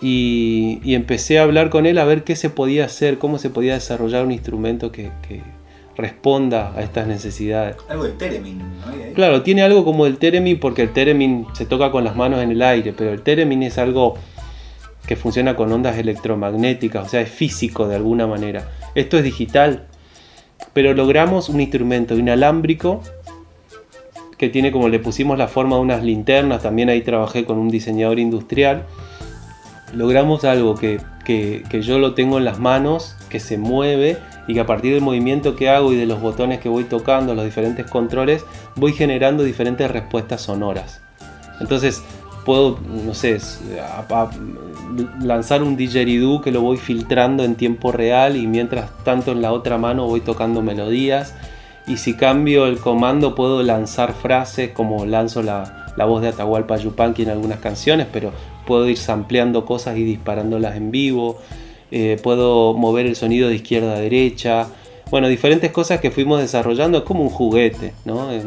[0.00, 3.74] Y, empecé a hablar con él a ver qué se podía hacer, cómo se podía
[3.74, 5.10] desarrollar un instrumento que
[5.96, 7.76] responda a estas necesidades.
[7.88, 9.14] Algo del theremin, ¿no?
[9.14, 12.50] Claro, tiene algo como el theremin porque el theremin se toca con las manos en
[12.50, 14.14] el aire, pero el theremin es algo
[15.06, 18.68] que funciona con ondas electromagnéticas, o sea, es físico de alguna manera.
[18.94, 19.86] Esto es digital,
[20.72, 23.02] pero logramos un instrumento inalámbrico
[24.38, 27.68] que tiene como le pusimos la forma de unas linternas, también ahí trabajé con un
[27.68, 28.86] diseñador industrial.
[29.94, 34.16] Logramos algo que, que, que yo lo tengo en las manos, que se mueve
[34.48, 37.34] y que a partir del movimiento que hago y de los botones que voy tocando,
[37.34, 38.44] los diferentes controles,
[38.74, 41.00] voy generando diferentes respuestas sonoras.
[41.60, 42.02] Entonces
[42.44, 43.38] puedo, no sé,
[45.20, 49.52] lanzar un didgeridoo que lo voy filtrando en tiempo real y mientras tanto en la
[49.52, 51.34] otra mano voy tocando melodías.
[51.86, 56.76] Y si cambio el comando puedo lanzar frases como lanzo la, la voz de Atahualpa
[56.76, 58.32] Yupanqui en algunas canciones, pero
[58.66, 61.38] puedo ir sampleando cosas y disparándolas en vivo.
[61.90, 64.68] Eh, puedo mover el sonido de izquierda a derecha,
[65.12, 68.32] bueno, diferentes cosas que fuimos desarrollando, es como un juguete, ¿no?
[68.32, 68.42] Eh,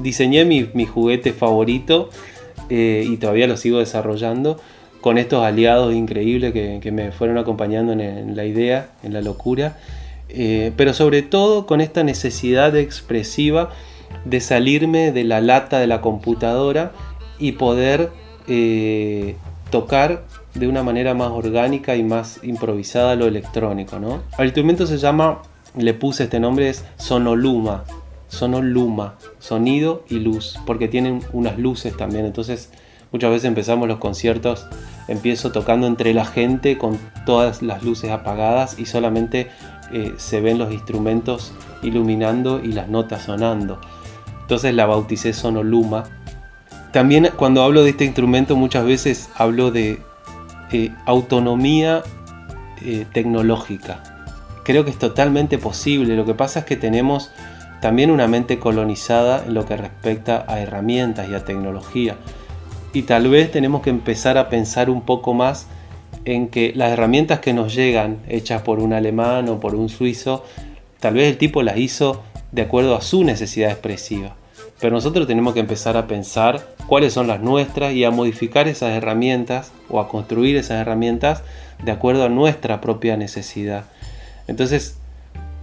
[0.00, 2.08] diseñé mi, juguete favorito
[2.74, 4.58] eh, y todavía lo sigo desarrollando
[5.02, 9.76] con estos aliados increíbles que, me fueron acompañando en, la idea, en la locura,
[10.28, 13.70] pero sobre todo con esta necesidad expresiva
[14.24, 16.92] de salirme de la lata de la computadora
[17.40, 18.10] y poder
[19.70, 20.22] tocar
[20.54, 24.22] de una manera más orgánica y más improvisada lo electrónico, ¿no?
[24.38, 25.42] El instrumento se llama,
[25.76, 27.84] le puse este nombre, es Sonoluma,
[28.32, 32.70] Sonoluma, sonido y luz, porque tienen unas luces también, entonces
[33.12, 34.66] muchas veces empezamos los conciertos,
[35.06, 39.50] empiezo tocando entre la gente con todas las luces apagadas y solamente
[39.92, 41.52] eh, se ven los instrumentos
[41.82, 43.78] iluminando y las notas sonando.
[44.40, 46.04] Entonces la bauticé Sonoluma.
[46.90, 50.00] También cuando hablo de este instrumento muchas veces hablo de
[51.04, 52.02] autonomía
[52.80, 54.02] eh, tecnológica.
[54.64, 56.16] Creo que es totalmente posible.
[56.16, 57.30] Lo que pasa es que tenemos
[57.82, 62.14] también una mente colonizada en lo que respecta a herramientas y a tecnología.
[62.92, 65.66] Y tal vez tenemos que empezar a pensar un poco más
[66.24, 70.44] en que las herramientas que nos llegan, hechas por un alemán o por un suizo,
[71.00, 72.22] tal vez el tipo las hizo
[72.52, 74.36] de acuerdo a su necesidad expresiva.
[74.78, 78.92] Pero nosotros tenemos que empezar a pensar cuáles son las nuestras y a modificar esas
[78.92, 81.42] herramientas o a construir esas herramientas
[81.84, 83.86] de acuerdo a nuestra propia necesidad.
[84.46, 84.98] Entonces,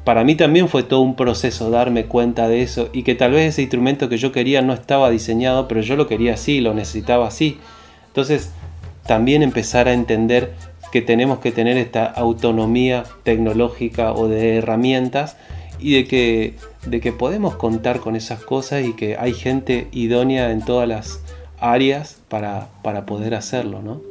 [0.03, 3.49] para mí también fue todo un proceso darme cuenta de eso y que tal vez
[3.49, 7.27] ese instrumento que yo quería no estaba diseñado, pero yo lo quería así, lo necesitaba
[7.27, 7.59] así.
[8.07, 8.51] Entonces,
[9.05, 10.53] también empezar a entender
[10.91, 15.37] que tenemos que tener esta autonomía tecnológica o de herramientas
[15.79, 20.51] y de que, de que podemos contar con esas cosas y que hay gente idónea
[20.51, 21.21] en todas las
[21.59, 22.69] áreas para,
[23.05, 24.01] poder hacerlo, ¿no?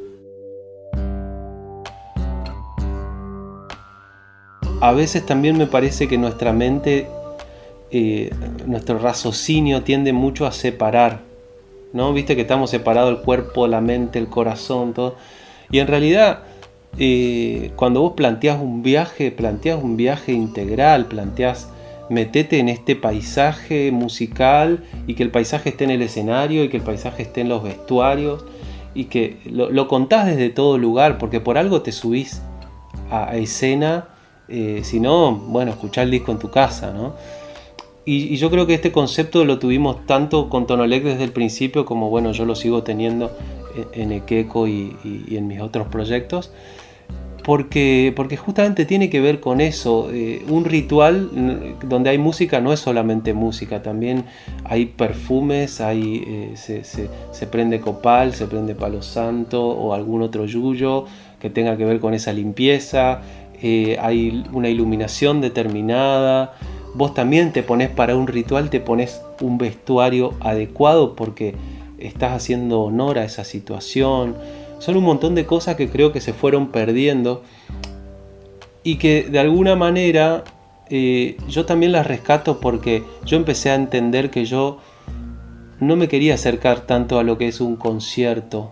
[4.81, 7.07] A veces también me parece que nuestra mente,
[7.91, 8.31] eh,
[8.65, 11.21] nuestro raciocinio tiende mucho a separar,
[11.91, 12.13] ¿no?
[12.13, 15.15] Viste que estamos separados el cuerpo, la mente, el corazón, todo.
[15.69, 16.43] Y en realidad
[16.97, 21.69] eh, cuando vos planteás un viaje, planteás un viaje integral, planteás
[22.09, 26.77] metete en este paisaje musical y que el paisaje esté en el escenario y que
[26.77, 28.43] el paisaje esté en los vestuarios
[28.95, 32.41] y que lo, contás desde todo lugar porque por algo te subís
[33.11, 34.07] a, escena,
[34.49, 37.13] eh, si no, bueno, escuchar el disco en tu casa, ¿no?
[38.05, 42.09] Y, yo creo que este concepto lo tuvimos tanto con Tonolec desde el principio como
[42.09, 43.31] bueno, yo lo sigo teniendo
[43.93, 44.95] en, Equeco y
[45.29, 46.51] en mis otros proyectos
[47.49, 50.09] porque, porque justamente tiene que ver con eso.
[50.11, 54.25] Eh, un ritual donde hay música no es solamente música, también
[54.65, 61.05] hay perfumes, hay, eh, se, prende copal, se prende palo santo o algún otro yuyo
[61.39, 63.21] que tenga que ver con esa limpieza,
[63.61, 66.53] eh, hay una iluminación determinada.
[66.95, 71.55] Vos también te pones para un ritual, te pones un vestuario adecuado porque
[71.99, 74.35] estás haciendo honor a esa situación
[74.79, 77.43] son un montón de cosas que creo que se fueron perdiendo
[78.81, 80.43] y que de alguna manera
[80.89, 84.79] eh, yo también las rescato porque yo empecé a entender que yo
[85.79, 88.71] no me quería acercar tanto a lo que es un concierto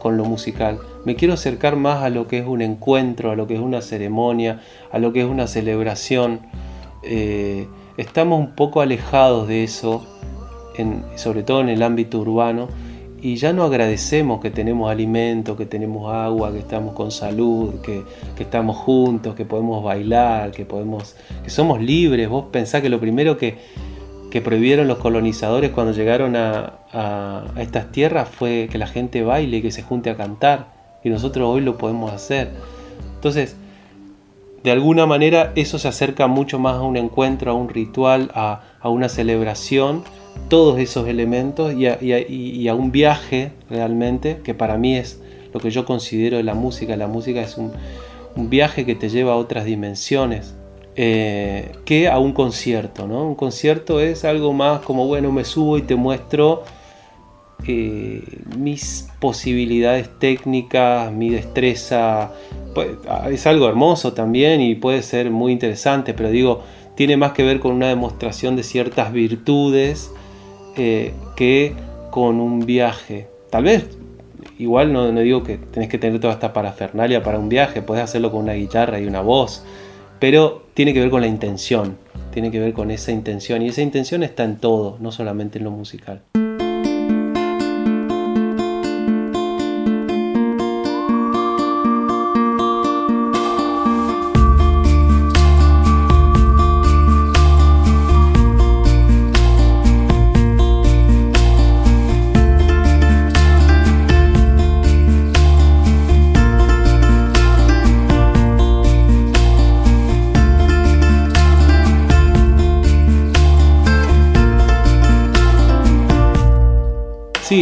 [0.00, 0.78] con lo musical.
[1.04, 3.82] Me quiero acercar más a lo que es un encuentro, a lo que es una
[3.82, 6.40] ceremonia, a lo que es una celebración.
[7.02, 7.66] Eh,
[7.98, 10.06] estamos un poco alejados de eso,
[11.16, 12.68] sobre todo en el ámbito urbano,
[13.20, 18.02] y ya no agradecemos que tenemos alimento, que tenemos agua, que estamos con salud, que,
[18.38, 22.28] estamos juntos, que podemos bailar, que, podemos, que somos libres.
[22.28, 23.56] Vos pensás que lo primero que,
[24.30, 29.56] que prohibieron los colonizadores cuando llegaron a, a, estas tierras fue que la gente baile
[29.56, 30.83] y que se junte a cantar.
[31.04, 32.50] Y nosotros hoy lo podemos hacer.
[33.14, 33.56] Entonces,
[34.64, 38.62] de alguna manera eso se acerca mucho más a un encuentro, a un ritual, a,
[38.80, 40.02] a una celebración
[40.48, 41.86] todos esos elementos y
[42.68, 45.20] a, un viaje realmente, que para mí es
[45.52, 46.96] lo que yo considero de la música.
[46.96, 47.72] La música es un,
[48.36, 50.54] viaje que te lleva a otras dimensiones.
[50.96, 53.26] Eh, que a un concierto, ¿no?
[53.26, 56.62] Un concierto es algo más como, bueno, me subo y te muestro
[57.66, 58.22] eh,
[58.56, 62.32] mis posibilidades técnicas, mi destreza.
[62.74, 62.90] Pues,
[63.30, 66.62] es algo hermoso también y puede ser muy interesante, pero digo,
[66.94, 70.10] tiene más que ver con una demostración de ciertas virtudes
[70.76, 71.74] eh, que
[72.10, 73.28] con un viaje.
[73.50, 73.86] Tal vez,
[74.58, 78.04] igual no, no, digo que tenés que tener toda esta parafernalia para un viaje, puedes
[78.04, 79.64] hacerlo con una guitarra y una voz,
[80.18, 81.96] pero tiene que ver con la intención,
[82.32, 85.64] tiene que ver con esa intención, y esa intención está en todo, no solamente en
[85.64, 86.22] lo musical.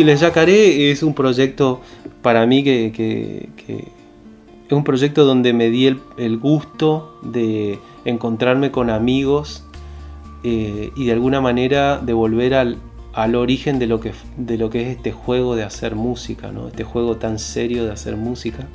[0.03, 1.80] Sí, Les Yacaré es un proyecto
[2.22, 3.48] para mí que,
[4.66, 9.64] es un proyecto donde me di el, gusto de encontrarme con amigos
[10.42, 12.78] eh, y de alguna manera de volver al,
[13.36, 16.66] origen de lo, que, de lo que es este juego de hacer música, ¿no?
[16.66, 18.66] este juego tan serio de hacer música,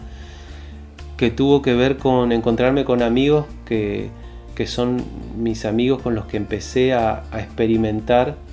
[1.18, 4.12] que tuvo que ver con encontrarme con amigos que,
[4.66, 5.04] son
[5.38, 8.47] mis amigos con los que empecé a experimentar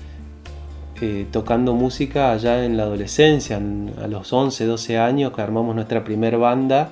[1.01, 6.05] eh, tocando música allá en la adolescencia, a los 11, 12 años, que armamos nuestra
[6.05, 6.91] primera banda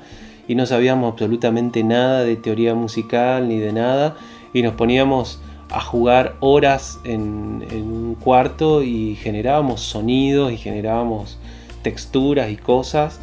[0.48, 4.16] y no sabíamos absolutamente nada de teoría musical ni de nada
[4.52, 5.40] y nos poníamos
[5.70, 11.38] a jugar horas en, un cuarto y generábamos sonidos y generábamos
[11.82, 13.20] texturas y cosas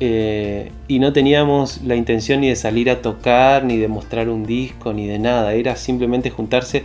[0.00, 4.44] eh, y no teníamos la intención ni de salir a tocar ni de mostrar un
[4.44, 5.54] disco ni de nada.
[5.54, 6.82] Era simplemente juntarse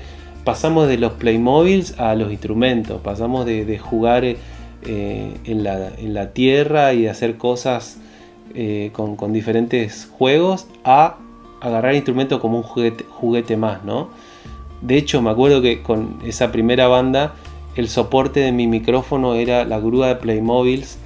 [0.48, 4.38] pasamos de los Playmobiles a los instrumentos, pasamos de, jugar eh,
[5.44, 5.64] en,
[6.14, 7.98] la, tierra y hacer cosas
[8.56, 11.18] eh, con, diferentes juegos a
[11.60, 14.08] agarrar instrumentos como un juguete, más, ¿no?
[14.82, 17.34] De hecho, me acuerdo que con esa primera banda,
[17.76, 20.98] el soporte de mi micrófono era la grúa de Playmobiles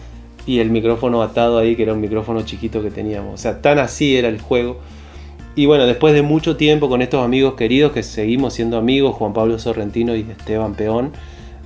[0.45, 3.33] y el micrófono atado ahí, que era un micrófono chiquito que teníamos.
[3.33, 4.77] O sea, tan así era el juego
[5.55, 9.33] y bueno, después de mucho tiempo con estos amigos queridos que seguimos siendo amigos, Juan
[9.33, 11.11] Pablo Sorrentino y Esteban Peón,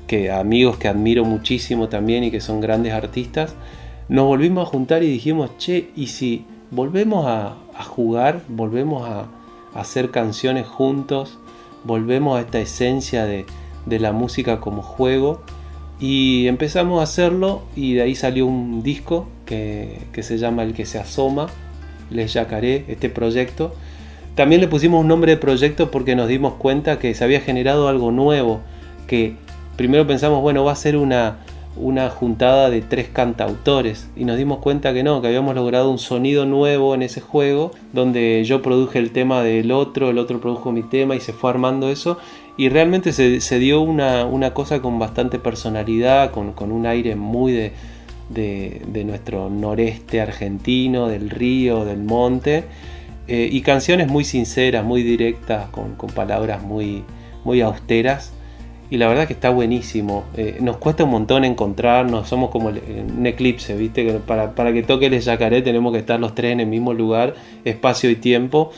[0.07, 3.53] que amigos que admiro muchísimo también y que son grandes artistas,
[4.09, 7.57] nos volvimos a juntar y dijimos, che, ¿y si volvemos a,
[7.89, 9.27] jugar, volvemos a,
[9.75, 11.38] hacer canciones juntos,
[11.83, 13.45] volvemos a esta esencia de,
[13.88, 15.41] la música como juego?
[15.99, 20.73] Y empezamos a hacerlo y de ahí salió un disco que, que se llama El
[20.73, 21.47] que se asoma
[22.10, 23.74] les Yacaré, este proyecto.
[24.36, 27.88] También le pusimos un nombre de proyecto porque nos dimos cuenta que se había generado
[27.88, 28.62] algo nuevo,
[29.08, 29.36] que
[29.78, 31.38] primero pensamos, bueno, va a ser una,
[31.78, 35.99] una juntada de tres cantautores y nos dimos cuenta que no, que habíamos logrado un
[35.99, 40.72] sonido nuevo en ese juego, donde yo produje el tema del otro, el otro produjo
[40.72, 42.18] mi tema y se fue armando eso
[42.58, 47.74] y realmente se, dio una, cosa con bastante personalidad, con, con un aire muy de,
[48.30, 52.63] de, nuestro noreste argentino, del río, del monte,
[53.28, 57.03] eh, y canciones muy sinceras, muy directas, con, palabras muy,
[57.43, 58.32] muy austeras.
[58.89, 60.26] Y la verdad que está buenísimo.
[60.38, 64.05] Eh, nos cuesta un montón encontrarnos, somos como un eclipse, ¿viste?
[64.26, 67.34] para, para que toque el yacaré tenemos que estar los tres en el mismo lugar,
[67.63, 68.71] espacio y tiempo.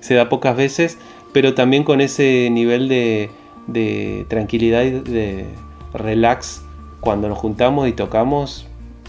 [0.00, 0.98] Se da pocas veces,
[1.32, 3.30] pero también con ese nivel de,
[3.66, 5.46] de tranquilidad y de
[5.94, 6.62] relax
[7.00, 8.66] cuando nos juntamos y tocamos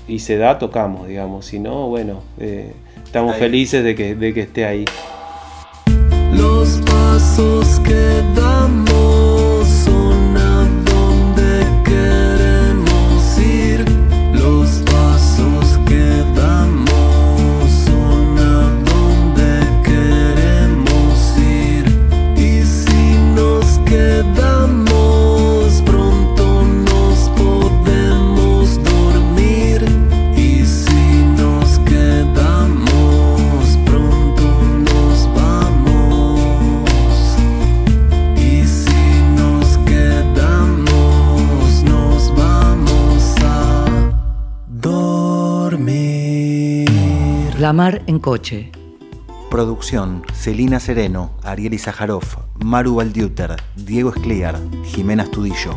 [0.07, 1.45] y se da, tocamos, digamos.
[1.45, 2.73] Si no, bueno, eh,
[3.03, 4.85] estamos felices de que, de que esté ahí.
[6.33, 8.40] Los pasos que
[47.71, 48.69] La mar en coche.
[49.49, 52.25] Producción: Celina Sereno, Ariel Izajarov,
[52.59, 55.71] Maru Valdiuter, Diego Escliar, Jimena Astudillo.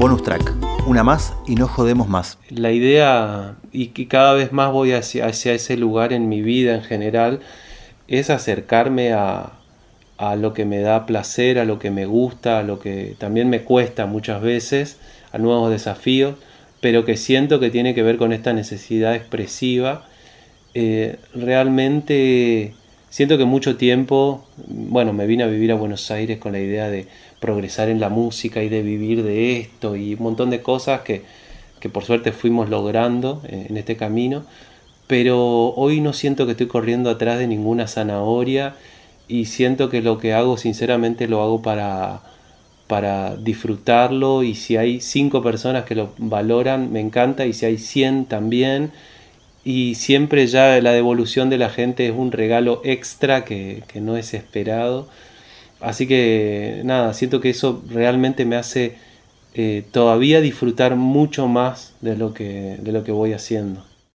[0.00, 0.52] Bonus track:
[0.88, 2.40] Una más y no jodemos más.
[2.50, 6.74] La idea, y que cada vez más voy hacia, hacia ese lugar en mi vida
[6.74, 7.38] en general,
[8.08, 9.52] es acercarme a,
[10.16, 13.48] a lo que me da placer, a lo que me gusta, a lo que también
[13.48, 14.98] me cuesta muchas veces,
[15.30, 16.34] a nuevos desafíos,
[16.80, 20.06] pero que siento que tiene que ver con esta necesidad expresiva.
[20.74, 22.74] Eh, realmente
[23.10, 26.88] siento que mucho tiempo, bueno, me vine a vivir a Buenos Aires con la idea
[26.88, 27.06] de
[27.40, 31.22] progresar en la música y de vivir de esto y un montón de cosas que,
[31.80, 34.44] que por suerte fuimos logrando eh, en este camino,
[35.06, 38.74] pero hoy no siento que estoy corriendo atrás de ninguna zanahoria
[39.26, 42.22] y siento que lo que hago sinceramente lo hago para,
[42.88, 47.78] para disfrutarlo y si hay cinco personas que lo valoran me encanta y si hay
[47.78, 48.92] 100 también.
[49.64, 54.16] Y siempre ya la devolución de la gente es un regalo extra que, que no
[54.16, 55.08] es esperado.
[55.80, 58.96] Así que nada siento que eso realmente me hace
[59.54, 63.87] eh, todavía disfrutar mucho más de lo que, de lo que voy haciendo